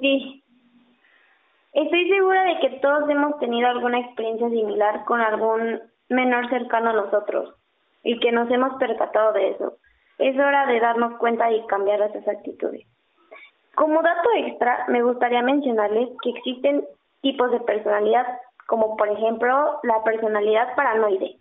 Sí. 0.02 0.44
Estoy 1.74 2.10
segura 2.10 2.44
de 2.44 2.60
que 2.60 2.70
todos 2.80 3.10
hemos 3.10 3.38
tenido 3.40 3.68
alguna 3.68 4.00
experiencia 4.00 4.50
similar 4.50 5.04
con 5.06 5.20
algún 5.20 5.82
menor 6.10 6.50
cercano 6.50 6.92
a 6.92 6.94
nosotros 6.94 7.54
y 8.04 8.20
que 8.20 8.32
nos 8.32 8.50
hemos 8.50 8.78
percatado 8.78 9.34
de 9.34 9.50
eso. 9.50 9.78
Es 10.18 10.36
hora 10.36 10.66
de 10.68 10.80
darnos 10.80 11.18
cuenta 11.18 11.52
y 11.52 11.66
cambiar 11.68 12.02
esas 12.02 12.26
actitudes. 12.28 12.88
Como 13.76 14.02
dato 14.02 14.30
extra, 14.38 14.86
me 14.88 15.04
gustaría 15.04 15.42
mencionarles 15.42 16.10
que 16.22 16.30
existen 16.30 16.86
tipos 17.26 17.50
de 17.50 17.60
personalidad, 17.62 18.28
como 18.68 18.96
por 18.98 19.10
ejemplo 19.10 19.80
la 19.82 20.04
personalidad 20.04 20.76
paranoide. 20.76 21.38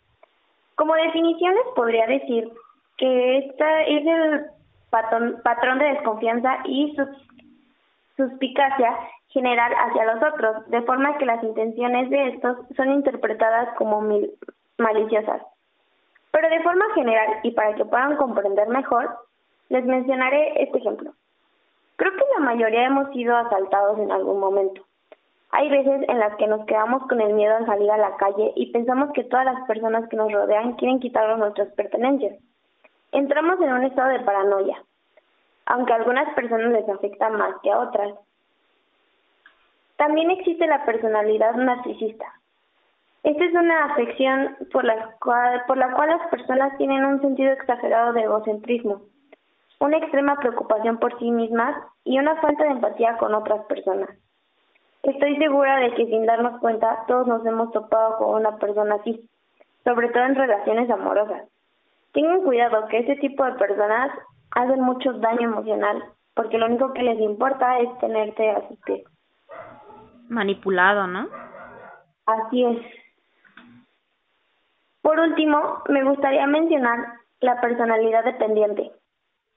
Como 0.76 0.94
definiciones 0.94 1.62
podría 1.76 2.06
decir 2.06 2.50
que 2.96 3.38
esta 3.38 3.82
es 3.82 4.06
el 4.06 4.46
patrón, 4.88 5.78
de 5.78 5.92
desconfianza 5.92 6.56
y 6.64 6.96
suspicacia 8.16 8.96
general 9.28 9.74
hacia 9.74 10.06
los 10.06 10.22
otros, 10.32 10.70
de 10.70 10.80
forma 10.82 11.18
que 11.18 11.26
las 11.26 11.44
intenciones 11.44 12.08
de 12.08 12.28
estos 12.28 12.56
son 12.76 12.90
interpretadas 12.92 13.76
como 13.76 14.00
maliciosas. 14.78 15.42
Pero 16.30 16.48
de 16.48 16.62
forma 16.62 16.86
general 16.94 17.40
y 17.42 17.50
para 17.50 17.74
que 17.74 17.84
puedan 17.84 18.16
comprender 18.16 18.68
mejor, 18.68 19.18
les 19.68 19.84
mencionaré 19.84 20.62
este 20.62 20.78
ejemplo. 20.78 21.12
Creo 21.96 22.12
que 22.12 22.24
la 22.38 22.44
mayoría 22.46 22.86
hemos 22.86 23.10
sido 23.12 23.36
asaltados 23.36 23.98
en 23.98 24.10
algún 24.10 24.40
momento. 24.40 24.82
Hay 25.56 25.70
veces 25.70 26.02
en 26.08 26.18
las 26.18 26.34
que 26.34 26.49
nos 26.49 26.66
quedamos 26.66 27.06
con 27.06 27.20
el 27.20 27.32
miedo 27.32 27.54
al 27.54 27.64
salir 27.64 27.88
a 27.88 27.96
la 27.96 28.16
calle 28.16 28.52
y 28.56 28.73
pensamos 28.73 29.12
que 29.12 29.23
todas 29.23 29.44
las 29.44 29.64
personas 29.68 30.08
que 30.08 30.16
nos 30.16 30.32
rodean 30.32 30.73
quieren 30.73 30.99
quitarnos 30.99 31.38
nuestras 31.38 31.68
pertenencias. 31.75 32.34
Entramos 33.12 33.61
en 33.61 33.73
un 33.73 33.84
estado 33.84 34.08
de 34.08 34.25
paranoia, 34.25 34.82
aunque 35.66 35.92
a 35.92 35.96
algunas 35.96 36.34
personas 36.34 36.73
les 36.73 36.88
afecta 36.88 37.28
más 37.28 37.54
que 37.62 37.70
a 37.70 37.78
otras. 37.78 38.14
También 39.94 40.32
existe 40.32 40.66
la 40.66 40.84
personalidad 40.84 41.54
narcisista. 41.54 42.26
Esta 43.23 43.44
es 43.44 43.54
una 43.54 43.84
afección 43.92 44.56
por 44.73 44.84
la, 44.84 45.12
cual, 45.20 45.62
por 45.68 45.76
la 45.76 45.92
cual 45.92 46.08
las 46.08 46.28
personas 46.30 46.76
tienen 46.78 47.04
un 47.04 47.20
sentido 47.20 47.52
exagerado 47.52 48.12
de 48.12 48.23
egocentrismo, 48.23 49.02
una 49.78 49.99
extrema 49.99 50.34
preocupación 50.34 50.99
por 50.99 51.16
sí 51.20 51.30
mismas 51.30 51.80
y 52.02 52.18
una 52.18 52.34
falta 52.40 52.64
de 52.64 52.70
empatía 52.70 53.16
con 53.18 53.37
otras 53.37 53.64
personas. 53.66 54.11
Estoy 55.04 55.37
segura 55.37 55.76
de 55.80 55.94
que 55.94 56.06
sin 56.06 56.25
darnos 56.25 56.58
cuenta 56.61 57.04
todos 57.06 57.26
nos 57.26 57.44
hemos 57.44 57.70
topado 57.73 58.16
con 58.16 58.40
una 58.40 58.56
persona 58.56 58.94
así, 58.94 59.28
sobre 59.84 60.08
todo 60.08 60.25
en 60.25 60.34
relaciones 60.34 60.88
amorosas. 60.88 61.42
Tengan 62.12 62.42
cuidado 62.42 62.87
que 62.88 63.00
ese 63.00 63.16
tipo 63.16 63.44
de 63.44 63.52
personas 63.52 64.11
hacen 64.52 64.80
mucho 64.80 65.12
daño 65.14 65.42
emocional, 65.42 66.02
porque 66.34 66.56
lo 66.56 66.66
único 66.66 66.94
que 66.94 67.02
les 67.02 67.20
importa 67.20 67.80
es 67.80 67.99
tenerte 67.99 68.50
a 68.50 68.66
sus 68.66 68.78
pies. 68.80 69.04
Manipulado, 70.30 71.06
¿no? 71.06 71.28
Así 72.25 72.64
es. 72.64 72.78
Por 75.02 75.20
último, 75.20 75.82
me 75.90 76.02
gustaría 76.02 76.46
mencionar 76.46 76.99
la 77.40 77.61
personalidad 77.61 78.25
dependiente. 78.25 78.90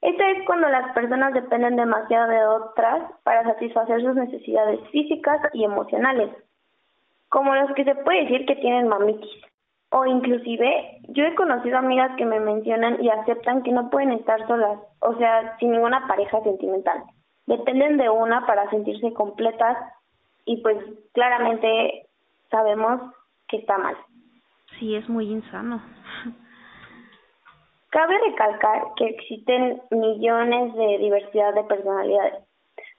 Esto 0.01 0.24
es 0.24 0.46
cuando 0.46 0.70
las 0.70 0.94
personas 0.94 1.34
dependen 1.34 1.75
demasiado 1.75 2.30
de 2.30 2.46
otras 2.46 3.12
para 3.24 3.44
satisfacer 3.44 4.01
sus 4.01 4.16
necesidades 4.16 4.80
físicas 4.92 5.42
y 5.54 5.63
emocionales, 5.63 6.30
como 7.30 7.56
los 7.56 7.72
que 7.74 7.84
se 7.84 7.96
puede 7.96 8.24
decir 8.24 8.46
que 8.46 8.56
tienen 8.58 8.88
mamitis. 8.88 9.42
O 9.89 10.06
inclusive, 10.06 11.00
yo 11.08 11.24
he 11.24 11.36
conocido 11.36 11.77
amigas 11.77 12.12
que 12.18 12.25
me 12.25 12.39
mencionan 12.39 13.01
y 13.04 13.10
aceptan 13.10 13.63
que 13.63 13.72
no 13.72 13.89
pueden 13.89 14.12
estar 14.12 14.46
solas, 14.48 14.80
o 15.00 15.16
sea, 15.16 15.58
sin 15.60 15.72
ninguna 15.72 16.06
pareja 16.08 16.42
sentimental. 16.44 17.04
Dependen 17.46 17.98
de 17.98 18.10
una 18.10 18.46
para 18.46 18.70
sentirse 18.70 19.13
completas 19.13 19.77
y 20.46 20.62
pues 20.62 20.77
claramente 21.13 22.06
sabemos 22.51 23.13
que 23.48 23.58
está 23.58 23.77
mal. 23.77 23.96
Sí, 24.77 24.96
es 24.96 25.08
muy 25.10 25.32
insano. 25.32 25.82
Cabe 27.89 28.17
recalcar 28.20 28.84
que 28.98 29.06
existen 29.06 29.82
millones 29.91 30.74
de 30.75 30.98
diversidad 30.98 31.53
de 31.53 31.63
personalidades, 31.63 32.44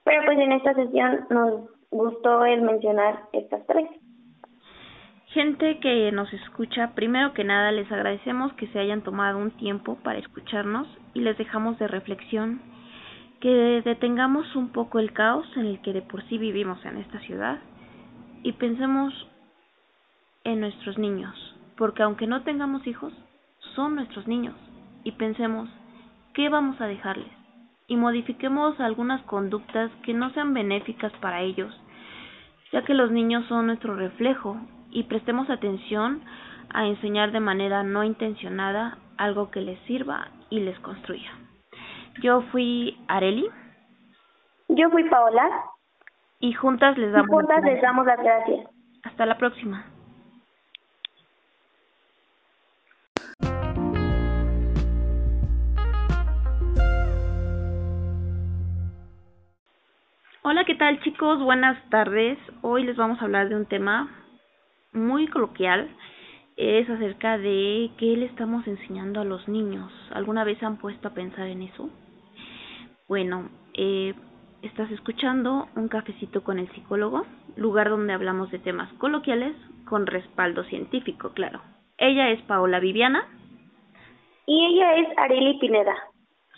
pero 0.03 0.25
pues 0.25 0.39
en 0.39 0.53
esta 0.53 0.75
sesión 0.75 1.27
nos 1.29 1.71
gustó 1.91 2.45
el 2.47 2.63
mencionar 2.63 3.21
estas 3.33 3.67
tres. 3.67 3.89
Gente 5.27 5.79
que 5.81 6.11
nos 6.11 6.33
escucha, 6.33 6.95
primero 6.95 7.35
que 7.35 7.45
nada 7.45 7.71
les 7.71 7.91
agradecemos 7.93 8.55
que 8.55 8.67
se 8.69 8.79
hayan 8.79 9.03
tomado 9.03 9.37
un 9.37 9.51
tiempo 9.51 9.99
para 10.03 10.19
escucharnos 10.21 10.89
y 11.13 11.21
les 11.21 11.37
dejamos 11.37 11.79
de 11.79 11.87
reflexión 11.87 12.63
que 13.41 13.83
detengamos 13.85 14.57
un 14.57 14.73
poco 14.73 14.99
el 15.01 15.13
caos 15.13 15.47
en 15.57 15.67
el 15.67 15.83
que 15.83 15.93
de 15.93 16.01
por 16.01 16.27
sí 16.29 16.39
vivimos 16.39 16.83
en 16.87 16.97
esta 16.97 17.21
ciudad 17.21 17.59
y 18.43 18.53
pensemos 18.53 19.13
en 20.45 20.61
nuestros 20.61 20.97
niños, 20.97 21.35
porque 21.77 22.03
aunque 22.03 22.27
no 22.27 22.43
tengamos 22.43 22.87
hijos, 22.87 23.13
son 23.75 23.95
nuestros 23.97 24.27
niños 24.27 24.57
y 25.05 25.13
pensemos 25.13 25.69
qué 26.35 26.49
vamos 26.49 26.81
a 26.81 26.87
dejarles 26.87 27.39
y 27.89 27.97
modifiquemos 27.97 28.79
algunas 28.81 29.23
conductas 29.23 29.91
que 30.05 30.13
no 30.13 30.31
sean 30.31 30.53
benéficas 30.53 31.13
para 31.21 31.41
ellos, 31.41 31.75
ya 32.71 32.85
que 32.85 32.95
los 32.95 33.11
niños 33.11 33.47
son 33.47 33.67
nuestro 33.67 33.97
reflejo 33.97 34.59
y 34.91 35.05
prestemos 35.05 35.49
atención 35.49 36.23
a 36.71 36.87
enseñar 36.87 37.33
de 37.33 37.41
manera 37.41 37.83
no 37.83 38.05
intencionada 38.05 38.99
algo 39.17 39.51
que 39.51 39.63
les 39.63 39.81
sirva 39.81 40.29
y 40.51 40.61
les 40.61 40.79
construya. 40.81 41.33
Yo 42.23 42.43
fui 42.53 42.99
Areli. 43.09 43.49
Yo 44.69 44.91
fui 44.91 45.09
Paola. 45.09 45.49
Y 46.41 46.53
juntas 46.53 46.97
les 46.99 47.11
damos, 47.13 47.31
juntas 47.31 47.65
les 47.65 47.81
damos 47.81 48.07
las 48.07 48.19
gracias. 48.23 48.67
Hasta 49.03 49.27
la 49.27 49.39
próxima. 49.39 49.87
Hola, 60.51 60.65
¿qué 60.65 60.77
tal 60.77 60.99
chicos? 61.03 61.43
Buenas 61.43 61.77
tardes. 61.91 62.39
Hoy 62.63 62.83
les 62.83 62.97
vamos 62.97 63.21
a 63.21 63.27
hablar 63.27 63.51
de 63.51 63.55
un 63.55 63.67
tema 63.67 64.09
muy 64.95 65.27
coloquial. 65.27 65.95
Es 66.57 66.89
acerca 66.89 67.37
de 67.37 67.91
qué 67.99 68.17
le 68.17 68.25
estamos 68.25 68.67
enseñando 68.67 69.21
a 69.21 69.27
los 69.27 69.47
niños. 69.47 69.93
¿Alguna 70.11 70.45
vez 70.45 70.63
han 70.63 70.79
puesto 70.79 71.09
a 71.09 71.13
pensar 71.13 71.49
en 71.49 71.61
eso? 71.61 71.91
Bueno, 73.09 73.51
eh, 73.75 74.15
estás 74.63 74.91
escuchando 74.91 75.69
un 75.77 75.89
cafecito 75.89 76.43
con 76.43 76.59
el 76.59 76.73
psicólogo, 76.73 77.27
lugar 77.57 77.91
donde 77.91 78.15
hablamos 78.15 78.51
de 78.51 78.59
temas 78.59 78.91
coloquiales 78.95 79.55
con 79.85 80.07
respaldo 80.07 80.65
científico, 80.65 81.33
claro. 81.35 81.61
Ella 81.99 82.31
es 82.31 82.41
Paola 82.45 82.81
Viviana. 82.81 83.23
Y 84.47 84.65
ella 84.65 84.95
es 84.95 85.09
Areli 85.19 85.59
Pineda. 85.59 85.95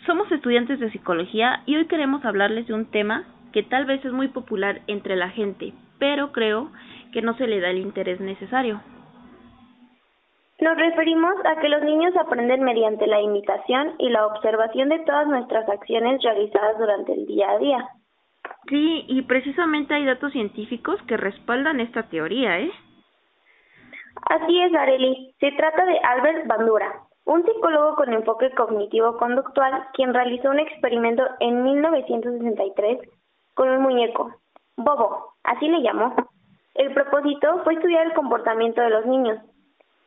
Somos 0.05 0.31
estudiantes 0.31 0.79
de 0.79 0.91
psicología 0.91 1.61
y 1.65 1.75
hoy 1.75 1.87
queremos 1.87 2.23
hablarles 2.23 2.67
de 2.67 2.73
un 2.73 2.85
tema 2.85 3.25
que 3.51 3.63
tal 3.63 3.85
vez 3.85 4.03
es 4.05 4.11
muy 4.11 4.27
popular 4.29 4.81
entre 4.87 5.15
la 5.15 5.29
gente, 5.29 5.73
pero 5.99 6.31
creo 6.31 6.71
que 7.11 7.21
no 7.21 7.35
se 7.35 7.47
le 7.47 7.59
da 7.59 7.69
el 7.69 7.79
interés 7.79 8.19
necesario. 8.19 8.81
Nos 10.59 10.77
referimos 10.77 11.33
a 11.43 11.59
que 11.59 11.69
los 11.69 11.81
niños 11.81 12.15
aprenden 12.15 12.63
mediante 12.63 13.07
la 13.07 13.19
imitación 13.19 13.95
y 13.97 14.09
la 14.09 14.27
observación 14.27 14.89
de 14.89 14.99
todas 14.99 15.27
nuestras 15.27 15.67
acciones 15.67 16.21
realizadas 16.21 16.77
durante 16.77 17.13
el 17.13 17.25
día 17.25 17.49
a 17.49 17.57
día. 17.57 17.89
Sí, 18.69 19.05
y 19.07 19.23
precisamente 19.23 19.95
hay 19.95 20.05
datos 20.05 20.31
científicos 20.31 21.01
que 21.07 21.17
respaldan 21.17 21.79
esta 21.79 22.03
teoría, 22.03 22.59
¿eh? 22.59 22.71
Así 24.29 24.61
es, 24.61 24.73
Areli. 24.75 25.33
Se 25.39 25.51
trata 25.53 25.83
de 25.85 25.97
Albert 25.97 26.45
Bandura, 26.45 26.93
un 27.25 27.43
psicólogo 27.43 27.95
con 27.95 28.13
enfoque 28.13 28.51
cognitivo-conductual, 28.51 29.87
quien 29.93 30.13
realizó 30.13 30.51
un 30.51 30.59
experimento 30.59 31.23
en 31.39 31.63
1963 31.63 32.99
con 33.53 33.69
un 33.69 33.81
muñeco, 33.81 34.33
Bobo, 34.77 35.33
así 35.43 35.67
le 35.67 35.81
llamó. 35.81 36.13
El 36.75 36.93
propósito 36.93 37.61
fue 37.63 37.73
estudiar 37.73 38.07
el 38.07 38.13
comportamiento 38.13 38.81
de 38.81 38.89
los 38.89 39.05
niños. 39.05 39.39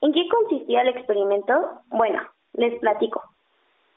¿En 0.00 0.12
qué 0.12 0.26
consistía 0.28 0.82
el 0.82 0.88
experimento? 0.88 1.80
Bueno, 1.88 2.22
les 2.54 2.78
platico. 2.80 3.22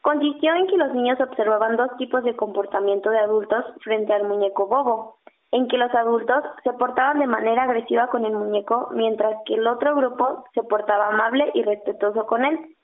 Consistió 0.02 0.54
en 0.54 0.68
que 0.68 0.78
los 0.78 0.94
niños 0.94 1.20
observaban 1.20 1.76
dos 1.76 1.90
tipos 1.98 2.24
de 2.24 2.36
comportamiento 2.36 3.10
de 3.10 3.20
adultos 3.20 3.66
frente 3.82 4.14
al 4.14 4.28
muñeco 4.28 4.68
Bobo, 4.68 5.18
en 5.52 5.68
que 5.68 5.78
los 5.78 5.94
adultos 5.94 6.44
se 6.64 6.74
portaban 6.74 7.20
de 7.20 7.28
manera 7.28 7.64
agresiva 7.64 8.08
con 8.08 8.26
el 8.26 8.34
muñeco, 8.34 8.90
mientras 8.92 9.36
que 9.46 9.56
el 9.56 9.68
otro 9.68 9.96
grupo 9.96 10.46
se 10.54 10.64
portaba 10.64 11.08
amable 11.08 11.52
y 11.54 11.64
respetuoso 11.64 12.26
con 12.26 12.46
él. 12.46 12.76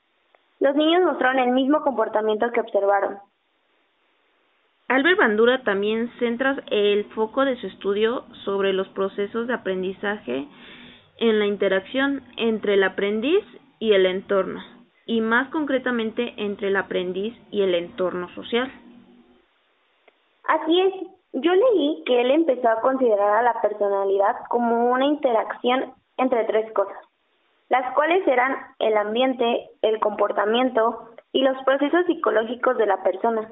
Los 0.60 0.74
niños 0.74 1.02
mostraron 1.04 1.38
el 1.38 1.50
mismo 1.50 1.82
comportamiento 1.82 2.50
que 2.52 2.60
observaron, 2.60 3.18
Albert 4.88 5.18
Bandura 5.18 5.62
también 5.62 6.10
centra 6.18 6.56
el 6.70 7.06
foco 7.14 7.44
de 7.44 7.56
su 7.56 7.66
estudio 7.66 8.24
sobre 8.44 8.72
los 8.72 8.86
procesos 8.88 9.46
de 9.46 9.54
aprendizaje 9.54 10.46
en 11.18 11.38
la 11.38 11.46
interacción 11.46 12.22
entre 12.36 12.74
el 12.74 12.84
aprendiz 12.84 13.44
y 13.78 13.92
el 13.92 14.04
entorno, 14.04 14.60
y 15.06 15.20
más 15.20 15.48
concretamente 15.50 16.34
entre 16.36 16.68
el 16.68 16.76
aprendiz 16.76 17.34
y 17.50 17.62
el 17.62 17.74
entorno 17.74 18.28
social. 18.34 18.70
Así 20.46 20.80
es, 20.80 20.94
yo 21.32 21.52
leí 21.54 22.02
que 22.04 22.20
él 22.20 22.30
empezó 22.30 22.68
a 22.68 22.80
considerar 22.82 23.38
a 23.38 23.42
la 23.42 23.60
personalidad 23.62 24.36
como 24.50 24.90
una 24.92 25.06
interacción 25.06 25.94
entre 26.18 26.44
tres 26.44 26.70
cosas, 26.72 26.98
las 27.70 27.94
cuales 27.94 28.26
eran 28.28 28.54
el 28.78 28.96
ambiente, 28.98 29.70
el 29.80 29.98
comportamiento 30.00 31.08
y 31.32 31.42
los 31.42 31.56
procesos 31.64 32.04
psicológicos 32.06 32.76
de 32.76 32.86
la 32.86 33.02
persona. 33.02 33.50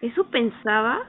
Eso 0.00 0.24
pensaba. 0.30 1.00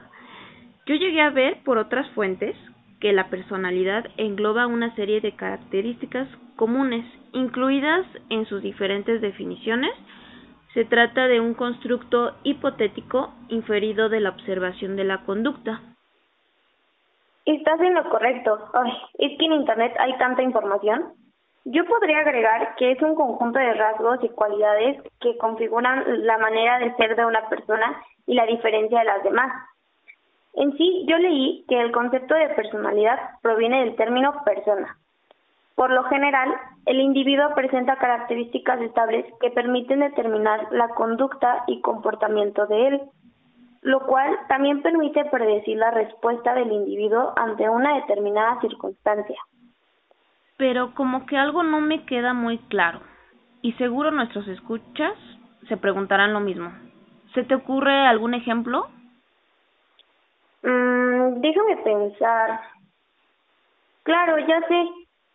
Yo 0.86 0.94
llegué 0.94 1.20
a 1.20 1.30
ver 1.30 1.62
por 1.64 1.78
otras 1.78 2.08
fuentes 2.10 2.56
que 3.00 3.12
la 3.12 3.28
personalidad 3.28 4.06
engloba 4.16 4.66
una 4.66 4.94
serie 4.94 5.20
de 5.20 5.36
características 5.36 6.28
comunes, 6.56 7.04
incluidas 7.32 8.06
en 8.30 8.46
sus 8.46 8.62
diferentes 8.62 9.20
definiciones. 9.20 9.92
Se 10.74 10.84
trata 10.84 11.28
de 11.28 11.40
un 11.40 11.54
constructo 11.54 12.34
hipotético 12.42 13.32
inferido 13.48 14.08
de 14.08 14.20
la 14.20 14.30
observación 14.30 14.96
de 14.96 15.04
la 15.04 15.24
conducta. 15.24 15.80
Estás 17.44 17.80
en 17.80 17.94
lo 17.94 18.08
correcto. 18.10 18.58
Es 19.18 19.38
que 19.38 19.46
en 19.46 19.52
Internet 19.52 19.94
hay 19.98 20.16
tanta 20.18 20.42
información. 20.42 21.14
Yo 21.64 21.84
podría 21.84 22.20
agregar 22.20 22.76
que 22.76 22.92
es 22.92 23.02
un 23.02 23.14
conjunto 23.14 23.58
de 23.58 23.74
rasgos 23.74 24.22
y 24.22 24.28
cualidades 24.30 25.02
que 25.20 25.36
configuran 25.38 26.26
la 26.26 26.38
manera 26.38 26.78
de 26.78 26.94
ser 26.96 27.16
de 27.16 27.26
una 27.26 27.48
persona 27.48 28.02
y 28.26 28.34
la 28.34 28.46
diferencia 28.46 29.00
de 29.00 29.04
las 29.04 29.22
demás. 29.22 29.52
En 30.54 30.76
sí, 30.76 31.04
yo 31.06 31.18
leí 31.18 31.64
que 31.68 31.80
el 31.80 31.92
concepto 31.92 32.34
de 32.34 32.48
personalidad 32.50 33.18
proviene 33.42 33.84
del 33.84 33.96
término 33.96 34.42
persona. 34.44 34.96
Por 35.74 35.90
lo 35.90 36.02
general, 36.04 36.52
el 36.86 37.00
individuo 37.00 37.54
presenta 37.54 37.96
características 37.96 38.80
estables 38.80 39.24
que 39.40 39.50
permiten 39.50 40.00
determinar 40.00 40.66
la 40.72 40.88
conducta 40.88 41.62
y 41.68 41.80
comportamiento 41.82 42.66
de 42.66 42.88
él, 42.88 43.02
lo 43.82 44.04
cual 44.06 44.36
también 44.48 44.82
permite 44.82 45.24
predecir 45.26 45.76
la 45.76 45.92
respuesta 45.92 46.54
del 46.54 46.72
individuo 46.72 47.32
ante 47.36 47.68
una 47.68 47.94
determinada 47.94 48.60
circunstancia. 48.60 49.40
Pero 50.58 50.94
como 50.94 51.24
que 51.24 51.38
algo 51.38 51.62
no 51.62 51.80
me 51.80 52.04
queda 52.04 52.34
muy 52.34 52.58
claro, 52.68 53.00
y 53.62 53.72
seguro 53.74 54.10
nuestros 54.10 54.46
escuchas 54.48 55.14
se 55.68 55.76
preguntarán 55.76 56.32
lo 56.32 56.40
mismo. 56.40 56.70
¿Se 57.34 57.44
te 57.44 57.54
ocurre 57.54 58.06
algún 58.06 58.34
ejemplo? 58.34 58.88
Mm, 60.62 61.40
déjame 61.40 61.76
pensar. 61.78 62.60
Claro, 64.02 64.38
ya 64.38 64.60
sé. 64.68 64.88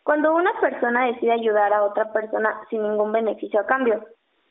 Cuando 0.04 0.36
una 0.36 0.52
persona 0.60 1.06
decide 1.06 1.32
ayudar 1.32 1.72
a 1.72 1.84
otra 1.84 2.12
persona 2.12 2.60
sin 2.70 2.84
ningún 2.84 3.12
beneficio 3.12 3.62
a 3.62 3.66
cambio, 3.66 4.04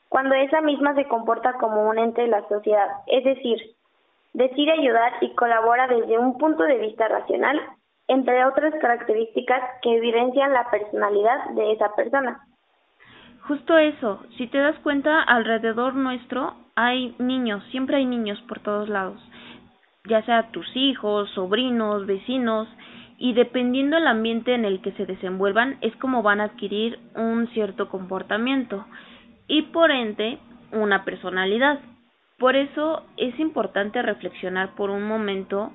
cuando 0.08 0.34
esa 0.34 0.60
misma 0.60 0.94
se 0.94 1.06
comporta 1.06 1.54
como 1.54 1.88
un 1.88 1.98
ente 1.98 2.22
de 2.22 2.28
la 2.28 2.46
sociedad, 2.48 2.88
es 3.06 3.24
decir, 3.24 3.58
decide 4.32 4.72
ayudar 4.72 5.12
y 5.20 5.34
colabora 5.34 5.88
desde 5.88 6.18
un 6.18 6.38
punto 6.38 6.62
de 6.62 6.78
vista 6.78 7.08
racional, 7.08 7.60
entre 8.12 8.44
otras 8.44 8.74
características 8.78 9.62
que 9.80 9.96
evidencian 9.96 10.52
la 10.52 10.70
personalidad 10.70 11.50
de 11.54 11.72
esa 11.72 11.94
persona. 11.96 12.40
Justo 13.48 13.78
eso, 13.78 14.22
si 14.36 14.46
te 14.48 14.58
das 14.58 14.78
cuenta, 14.80 15.22
alrededor 15.22 15.94
nuestro 15.94 16.54
hay 16.76 17.14
niños, 17.18 17.64
siempre 17.70 17.96
hay 17.96 18.04
niños 18.04 18.38
por 18.48 18.60
todos 18.60 18.88
lados, 18.88 19.18
ya 20.08 20.22
sea 20.24 20.50
tus 20.50 20.66
hijos, 20.76 21.30
sobrinos, 21.30 22.06
vecinos, 22.06 22.68
y 23.18 23.32
dependiendo 23.32 23.96
del 23.96 24.08
ambiente 24.08 24.54
en 24.54 24.64
el 24.64 24.82
que 24.82 24.92
se 24.92 25.06
desenvuelvan 25.06 25.78
es 25.80 25.94
como 25.96 26.22
van 26.22 26.40
a 26.40 26.44
adquirir 26.44 26.98
un 27.14 27.46
cierto 27.48 27.88
comportamiento 27.88 28.84
y 29.46 29.62
por 29.62 29.90
ende 29.90 30.38
una 30.72 31.04
personalidad. 31.04 31.78
Por 32.38 32.56
eso 32.56 33.04
es 33.16 33.38
importante 33.38 34.02
reflexionar 34.02 34.74
por 34.74 34.90
un 34.90 35.04
momento 35.04 35.72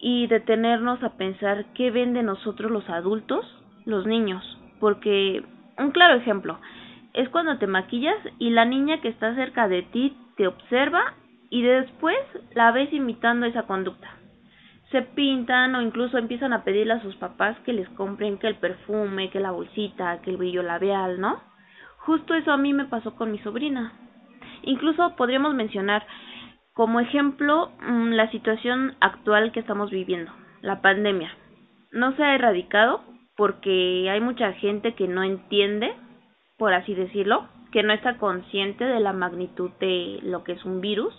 y 0.00 0.26
detenernos 0.26 1.02
a 1.02 1.16
pensar 1.16 1.66
qué 1.74 1.90
ven 1.90 2.14
de 2.14 2.22
nosotros 2.22 2.70
los 2.70 2.88
adultos, 2.88 3.44
los 3.84 4.06
niños, 4.06 4.58
porque 4.80 5.44
un 5.78 5.90
claro 5.90 6.14
ejemplo 6.16 6.58
es 7.12 7.28
cuando 7.28 7.58
te 7.58 7.66
maquillas 7.66 8.16
y 8.38 8.50
la 8.50 8.64
niña 8.64 9.00
que 9.00 9.08
está 9.08 9.34
cerca 9.34 9.68
de 9.68 9.82
ti 9.82 10.16
te 10.36 10.46
observa 10.46 11.14
y 11.50 11.62
después 11.62 12.16
la 12.54 12.70
ves 12.70 12.92
imitando 12.92 13.46
esa 13.46 13.64
conducta. 13.64 14.08
Se 14.90 15.02
pintan 15.02 15.74
o 15.74 15.82
incluso 15.82 16.18
empiezan 16.18 16.52
a 16.52 16.64
pedirle 16.64 16.94
a 16.94 17.02
sus 17.02 17.16
papás 17.16 17.56
que 17.64 17.72
les 17.72 17.88
compren 17.90 18.38
que 18.38 18.46
el 18.46 18.56
perfume, 18.56 19.30
que 19.30 19.40
la 19.40 19.50
bolsita, 19.50 20.20
que 20.22 20.30
el 20.30 20.36
brillo 20.36 20.62
labial, 20.62 21.20
¿no? 21.20 21.40
Justo 21.98 22.34
eso 22.34 22.52
a 22.52 22.56
mí 22.56 22.72
me 22.72 22.86
pasó 22.86 23.14
con 23.14 23.30
mi 23.30 23.38
sobrina. 23.38 23.92
Incluso 24.62 25.14
podríamos 25.16 25.54
mencionar 25.54 26.04
como 26.80 26.98
ejemplo 26.98 27.72
mm, 27.86 28.12
la 28.12 28.30
situación 28.30 28.94
actual 29.00 29.52
que 29.52 29.60
estamos 29.60 29.90
viviendo, 29.90 30.32
la 30.62 30.80
pandemia. 30.80 31.30
No 31.92 32.16
se 32.16 32.24
ha 32.24 32.34
erradicado 32.34 33.02
porque 33.36 34.08
hay 34.10 34.22
mucha 34.22 34.54
gente 34.54 34.94
que 34.94 35.06
no 35.06 35.22
entiende, 35.22 35.92
por 36.56 36.72
así 36.72 36.94
decirlo, 36.94 37.46
que 37.70 37.82
no 37.82 37.92
está 37.92 38.16
consciente 38.16 38.86
de 38.86 38.98
la 38.98 39.12
magnitud 39.12 39.70
de 39.78 40.20
lo 40.22 40.42
que 40.42 40.52
es 40.52 40.64
un 40.64 40.80
virus. 40.80 41.12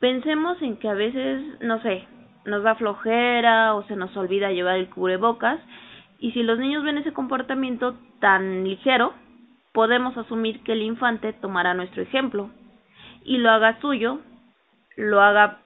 Pensemos 0.00 0.60
en 0.60 0.76
que 0.76 0.90
a 0.90 0.92
veces, 0.92 1.42
no 1.62 1.80
sé, 1.80 2.04
nos 2.44 2.62
da 2.62 2.74
flojera 2.74 3.74
o 3.74 3.84
se 3.84 3.96
nos 3.96 4.14
olvida 4.18 4.52
llevar 4.52 4.76
el 4.76 4.90
cubrebocas 4.90 5.60
y 6.18 6.32
si 6.32 6.42
los 6.42 6.58
niños 6.58 6.84
ven 6.84 6.98
ese 6.98 7.14
comportamiento 7.14 7.94
tan 8.20 8.64
ligero, 8.64 9.14
podemos 9.72 10.14
asumir 10.18 10.62
que 10.62 10.72
el 10.72 10.82
infante 10.82 11.32
tomará 11.32 11.72
nuestro 11.72 12.02
ejemplo 12.02 12.50
y 13.24 13.38
lo 13.38 13.48
haga 13.48 13.80
suyo, 13.80 14.20
lo 14.98 15.22
haga 15.22 15.58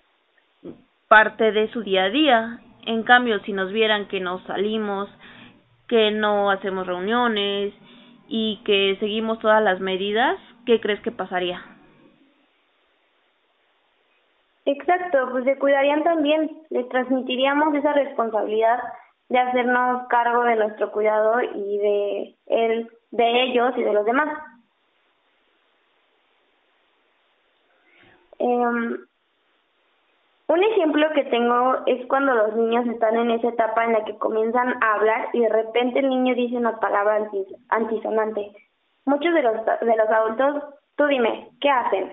parte 1.08 1.52
de 1.52 1.68
su 1.72 1.82
día 1.82 2.04
a 2.04 2.10
día. 2.10 2.60
En 2.84 3.02
cambio, 3.02 3.40
si 3.40 3.52
nos 3.52 3.72
vieran 3.72 4.06
que 4.08 4.20
nos 4.20 4.42
salimos, 4.44 5.08
que 5.88 6.10
no 6.10 6.50
hacemos 6.50 6.86
reuniones 6.86 7.72
y 8.28 8.60
que 8.64 8.96
seguimos 9.00 9.38
todas 9.38 9.62
las 9.62 9.80
medidas, 9.80 10.38
¿qué 10.66 10.80
crees 10.80 11.00
que 11.00 11.10
pasaría? 11.10 11.62
Exacto, 14.66 15.28
pues 15.30 15.44
se 15.44 15.58
cuidarían 15.58 16.04
también, 16.04 16.50
les 16.70 16.88
transmitiríamos 16.90 17.74
esa 17.74 17.94
responsabilidad 17.94 18.80
de 19.28 19.38
hacernos 19.38 20.06
cargo 20.08 20.44
de 20.44 20.56
nuestro 20.56 20.92
cuidado 20.92 21.40
y 21.40 21.78
de 21.78 22.36
él 22.46 22.90
de 23.10 23.42
ellos 23.44 23.72
y 23.76 23.82
de 23.82 23.92
los 23.92 24.04
demás. 24.04 24.28
Eh, 28.38 28.96
un 30.52 30.62
ejemplo 30.62 31.08
que 31.14 31.24
tengo 31.24 31.76
es 31.86 32.06
cuando 32.06 32.34
los 32.34 32.54
niños 32.54 32.86
están 32.86 33.16
en 33.16 33.30
esa 33.30 33.48
etapa 33.48 33.84
en 33.84 33.92
la 33.92 34.04
que 34.04 34.18
comienzan 34.18 34.74
a 34.82 34.94
hablar 34.94 35.28
y 35.32 35.40
de 35.40 35.48
repente 35.48 36.00
el 36.00 36.10
niño 36.10 36.34
dice 36.34 36.56
una 36.56 36.78
palabra 36.78 37.26
antisonante. 37.70 38.52
Muchos 39.06 39.32
de 39.32 39.42
los, 39.42 39.54
de 39.64 39.96
los 39.96 40.08
adultos, 40.08 40.64
tú 40.96 41.06
dime, 41.06 41.48
¿qué 41.60 41.70
hacen? 41.70 42.12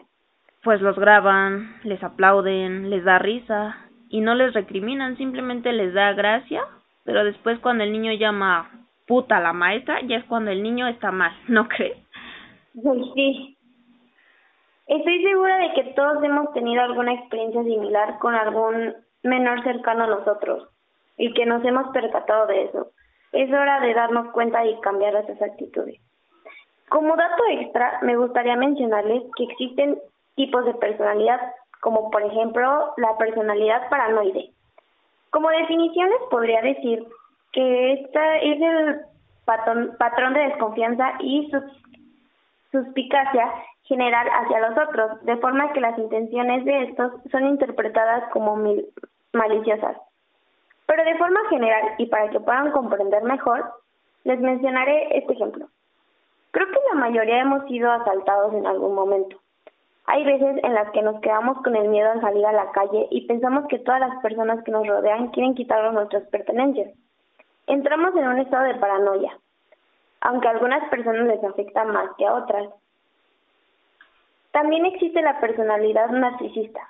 Pues 0.64 0.82
los 0.82 0.98
graban, 0.98 1.76
les 1.84 2.02
aplauden, 2.02 2.90
les 2.90 3.04
da 3.04 3.20
risa 3.20 3.76
y 4.10 4.22
no 4.22 4.36
les 4.36 4.54
recriminan, 4.54 5.18
simplemente 5.18 5.74
les 5.74 5.94
da 5.94 6.14
gracia, 6.14 6.64
pero 7.04 7.24
después 7.26 7.60
cuando 7.60 7.84
el 7.84 7.92
niño 7.92 8.14
llama 8.14 8.70
puta 9.06 9.40
la 9.40 9.54
maestra, 9.54 10.02
ya 10.08 10.18
es 10.18 10.26
cuando 10.26 10.52
el 10.52 10.64
niño 10.64 10.88
está 10.88 11.12
mal, 11.12 11.34
¿no 11.48 11.68
crees? 11.68 11.98
Sí. 13.16 13.58
Estoy 14.90 15.24
segura 15.24 15.58
de 15.60 15.74
que 15.74 15.84
todos 15.94 16.24
hemos 16.24 16.52
tenido 16.52 16.82
alguna 16.82 17.14
experiencia 17.14 17.62
similar 17.62 18.18
con 18.18 18.34
algún 18.34 18.96
menor 19.22 19.64
cercano 19.64 20.06
a 20.06 20.08
nosotros 20.08 20.68
y 21.16 21.32
que 21.36 21.46
nos 21.46 21.64
hemos 21.64 21.92
percatado 21.94 22.48
de 22.48 22.64
eso. 22.64 22.88
Es 23.32 23.54
hora 23.54 23.82
de 23.82 23.94
darnos 23.94 24.32
cuenta 24.32 24.66
y 24.66 24.80
cambiar 24.82 25.16
esas 25.16 25.40
actitudes. 25.44 26.02
Como 26.90 27.16
dato 27.16 27.44
extra, 27.52 28.00
me 28.02 28.18
gustaría 28.18 28.56
mencionarles 28.56 29.22
que 29.38 29.44
existen 29.44 30.00
tipos 30.34 30.66
de 30.66 30.74
personalidad, 30.74 31.40
como 31.82 32.10
por 32.10 32.24
ejemplo 32.24 32.92
la 32.98 33.16
personalidad 33.20 33.88
paranoide. 33.92 34.50
Como 35.30 35.52
definiciones 35.52 36.18
podría 36.32 36.64
decir 36.64 37.06
que 37.52 37.94
esta 37.94 38.38
es 38.38 38.60
el 38.60 39.02
patrón, 39.46 39.96
patrón 40.00 40.34
de 40.34 40.48
desconfianza 40.48 41.14
y 41.20 41.48
suspicacia 42.72 43.54
general 43.90 44.26
hacia 44.30 44.62
los 44.62 44.78
otros, 44.78 45.26
de 45.26 45.36
forma 45.38 45.74
que 45.74 45.82
las 45.82 46.00
intenciones 46.00 46.64
de 46.64 46.84
estos 46.84 47.12
son 47.30 47.46
interpretadas 47.48 48.32
como 48.32 48.56
maliciosas. 49.34 49.98
Pero 50.86 51.04
de 51.04 51.18
forma 51.18 51.42
general 51.50 51.96
y 51.98 52.06
para 52.06 52.30
que 52.30 52.40
puedan 52.40 52.72
comprender 52.72 53.24
mejor, 53.24 53.70
les 54.24 54.40
mencionaré 54.40 55.18
este 55.18 55.34
ejemplo. 55.34 55.68
Creo 56.52 56.68
que 56.68 56.80
la 56.94 57.00
mayoría 57.02 57.42
hemos 57.42 57.66
sido 57.68 57.92
asaltados 57.92 58.54
en 58.54 58.66
algún 58.66 58.96
momento. 58.96 59.36
Hay 60.06 60.24
veces 60.24 60.64
en 60.64 60.74
las 60.74 60.90
que 60.92 61.02
nos 61.02 61.20
quedamos 61.20 61.62
con 61.64 61.76
el 61.76 61.90
miedo 61.90 62.10
a 62.10 62.22
salir 62.22 62.46
a 62.46 62.54
la 62.54 62.72
calle 62.72 63.08
y 63.12 63.28
pensamos 63.28 63.68
que 63.68 63.80
todas 63.80 64.00
las 64.00 64.22
personas 64.22 64.64
que 64.64 64.72
nos 64.72 64.88
rodean 64.88 65.28
quieren 65.32 65.54
quitarnos 65.54 65.94
nuestras 65.94 66.24
pertenencias 66.30 66.90
entramos 67.70 68.16
en 68.16 68.28
un 68.28 68.40
estado 68.40 68.66
de 68.66 68.80
paranoia, 68.80 69.38
aunque 70.22 70.48
a 70.48 70.52
algunas 70.52 70.90
personas 70.90 71.28
les 71.28 71.44
afecta 71.44 71.86
más 71.86 72.10
que 72.18 72.26
a 72.26 72.34
otras. 72.34 72.68
También 74.52 74.86
existe 74.86 75.22
la 75.22 75.40
personalidad 75.40 76.10
narcisista. 76.10 76.82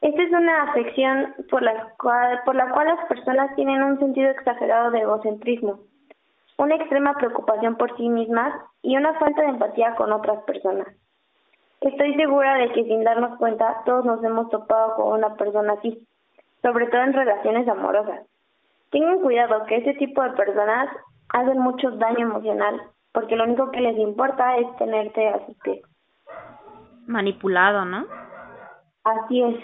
Esta 0.00 0.22
es 0.22 0.32
una 0.32 0.64
afección 0.64 1.34
por 1.48 1.62
la, 1.62 1.94
cual, 1.96 2.40
las 2.44 3.06
personas 3.06 3.54
tienen 3.54 3.82
un 3.82 3.98
sentido 4.00 4.30
exagerado 4.30 4.90
de 4.90 5.00
egocentrismo, 5.00 5.78
una 6.58 6.74
extrema 6.74 7.14
preocupación 7.14 7.76
por 7.76 7.96
sí 7.96 8.08
mismas 8.08 8.52
y 8.82 8.96
una 8.96 9.14
falta 9.14 9.42
de 9.42 9.48
empatía 9.48 9.94
con 9.94 10.12
otras 10.12 10.42
personas. 10.44 10.88
Estoy 11.80 12.14
segura 12.14 12.54
de 12.56 12.72
que 12.72 12.84
sin 12.84 13.04
darnos 13.04 13.38
cuenta 13.38 13.82
todos 13.84 14.04
nos 14.04 14.24
hemos 14.24 14.50
topado 14.50 14.96
con 14.96 15.12
una 15.12 15.36
persona 15.36 15.74
así, 15.74 16.04
sobre 16.62 16.86
todo 16.86 17.02
en 17.02 17.12
relaciones 17.12 17.68
amorosas. 17.68 18.22
Tengan 18.90 19.20
cuidado 19.20 19.66
que 19.66 19.76
ese 19.76 19.94
tipo 19.94 20.22
de 20.22 20.30
personas 20.30 20.88
hacen 21.28 21.58
mucho 21.58 21.90
daño 21.92 22.26
emocional, 22.26 22.82
porque 23.12 23.36
lo 23.36 23.44
único 23.44 23.70
que 23.70 23.80
les 23.80 23.96
importa 23.98 24.56
es 24.56 24.76
tenerte 24.78 25.28
a 25.28 25.46
sus 25.46 25.56
pies. 25.58 25.82
Manipulado, 27.06 27.84
¿no? 27.84 28.06
Así 29.04 29.42
es. 29.42 29.56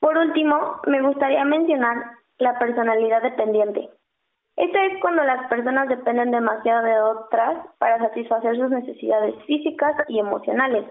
Por 0.00 0.18
último, 0.18 0.80
me 0.86 1.00
gustaría 1.00 1.44
mencionar 1.44 1.96
la 2.38 2.58
personalidad 2.58 3.22
dependiente. 3.22 3.88
Esto 4.56 4.78
es 4.78 5.00
cuando 5.00 5.22
las 5.22 5.48
personas 5.48 5.88
dependen 5.88 6.30
demasiado 6.30 6.84
de 6.84 7.00
otras 7.00 7.66
para 7.78 7.98
satisfacer 7.98 8.56
sus 8.56 8.68
necesidades 8.68 9.34
físicas 9.46 9.94
y 10.08 10.18
emocionales, 10.18 10.84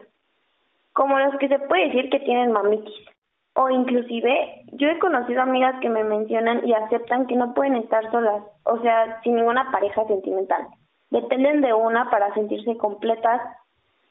como 0.94 1.20
los 1.20 1.36
que 1.38 1.48
se 1.48 1.60
puede 1.60 1.88
decir 1.88 2.10
que 2.10 2.22
tienen 2.22 2.54
mamitis. 2.54 3.06
O 3.54 3.70
inclusive, 3.70 4.63
yo 4.72 4.88
he 4.88 4.98
conocido 5.00 5.41
amigas 5.41 5.76
que 5.82 5.89
me 5.89 6.06
mencionan 6.06 6.65
y 6.65 6.74
aceptan 6.74 7.28
que 7.28 7.36
no 7.36 7.54
pueden 7.54 7.76
estar 7.76 8.10
solas, 8.12 8.44
o 8.63 8.80
sea, 8.80 9.22
sin 9.24 9.36
ninguna 9.36 9.70
pareja 9.72 10.06
sentimental. 10.08 10.67
Dependen 11.10 11.60
de 11.60 11.74
una 11.74 12.10
para 12.10 12.34
sentirse 12.34 12.78
completas 12.78 13.41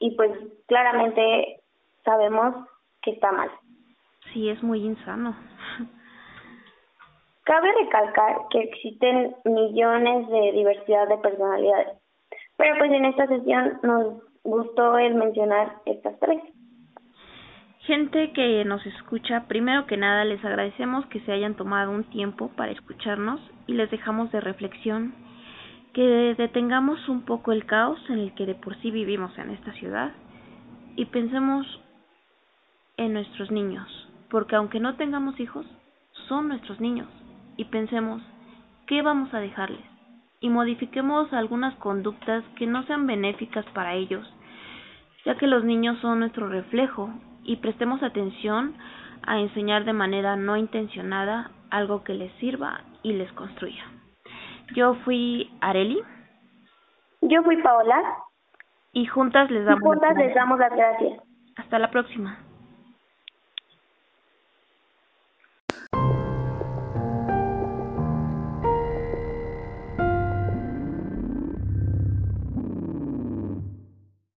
y 0.01 0.15
pues 0.15 0.31
claramente 0.67 1.61
sabemos 2.03 2.67
que 3.01 3.11
está 3.11 3.31
mal. 3.31 3.49
Sí, 4.33 4.49
es 4.49 4.61
muy 4.61 4.83
insano. 4.83 5.35
Cabe 7.43 7.71
recalcar 7.83 8.37
que 8.49 8.59
existen 8.59 9.35
millones 9.45 10.27
de 10.27 10.51
diversidad 10.53 11.07
de 11.07 11.17
personalidades, 11.17 11.97
pero 12.57 12.77
pues 12.77 12.91
en 12.91 13.05
esta 13.05 13.27
sesión 13.27 13.79
nos 13.83 14.23
gustó 14.43 14.97
el 14.97 15.15
mencionar 15.15 15.73
estas 15.85 16.19
tres. 16.19 16.41
Gente 17.81 18.31
que 18.31 18.63
nos 18.63 18.85
escucha, 18.85 19.47
primero 19.47 19.85
que 19.87 19.97
nada 19.97 20.23
les 20.23 20.43
agradecemos 20.45 21.05
que 21.07 21.19
se 21.21 21.31
hayan 21.31 21.55
tomado 21.55 21.91
un 21.91 22.03
tiempo 22.05 22.49
para 22.55 22.71
escucharnos 22.71 23.39
y 23.67 23.73
les 23.73 23.89
dejamos 23.89 24.31
de 24.31 24.39
reflexión 24.39 25.13
que 25.93 26.35
detengamos 26.37 27.09
un 27.09 27.23
poco 27.23 27.51
el 27.51 27.65
caos 27.65 27.99
en 28.09 28.19
el 28.19 28.33
que 28.33 28.45
de 28.45 28.55
por 28.55 28.75
sí 28.81 28.91
vivimos 28.91 29.37
en 29.37 29.49
esta 29.49 29.73
ciudad 29.73 30.11
y 30.95 31.05
pensemos 31.05 31.65
en 32.97 33.13
nuestros 33.13 33.51
niños, 33.51 33.87
porque 34.29 34.55
aunque 34.55 34.79
no 34.79 34.95
tengamos 34.95 35.39
hijos, 35.39 35.65
son 36.27 36.47
nuestros 36.47 36.79
niños 36.79 37.07
y 37.57 37.65
pensemos 37.65 38.21
qué 38.87 39.01
vamos 39.01 39.33
a 39.33 39.39
dejarles 39.39 39.83
y 40.39 40.49
modifiquemos 40.49 41.31
algunas 41.33 41.75
conductas 41.75 42.43
que 42.55 42.67
no 42.67 42.83
sean 42.83 43.05
benéficas 43.05 43.65
para 43.73 43.93
ellos, 43.93 44.27
ya 45.25 45.37
que 45.37 45.47
los 45.47 45.63
niños 45.63 45.99
son 45.99 46.19
nuestro 46.19 46.47
reflejo 46.47 47.13
y 47.43 47.57
prestemos 47.57 48.01
atención 48.01 48.75
a 49.23 49.39
enseñar 49.39 49.85
de 49.85 49.93
manera 49.93 50.35
no 50.35 50.57
intencionada 50.57 51.51
algo 51.69 52.03
que 52.03 52.15
les 52.15 52.31
sirva 52.33 52.81
y 53.03 53.13
les 53.13 53.31
construya. 53.33 54.00
Yo 54.75 54.95
fui 55.03 55.51
Areli. 55.61 56.01
Yo 57.21 57.43
fui 57.43 57.61
Paola. 57.61 58.01
Y 58.93 59.05
juntas 59.05 59.49
les 59.49 59.65
damos, 59.65 59.81
juntas 59.81 60.15
les 60.17 60.33
damos 60.33 60.59
las 60.59 60.71
gracias. 60.71 61.19
Hasta 61.55 61.79
la 61.79 61.89
próxima. 61.91 62.37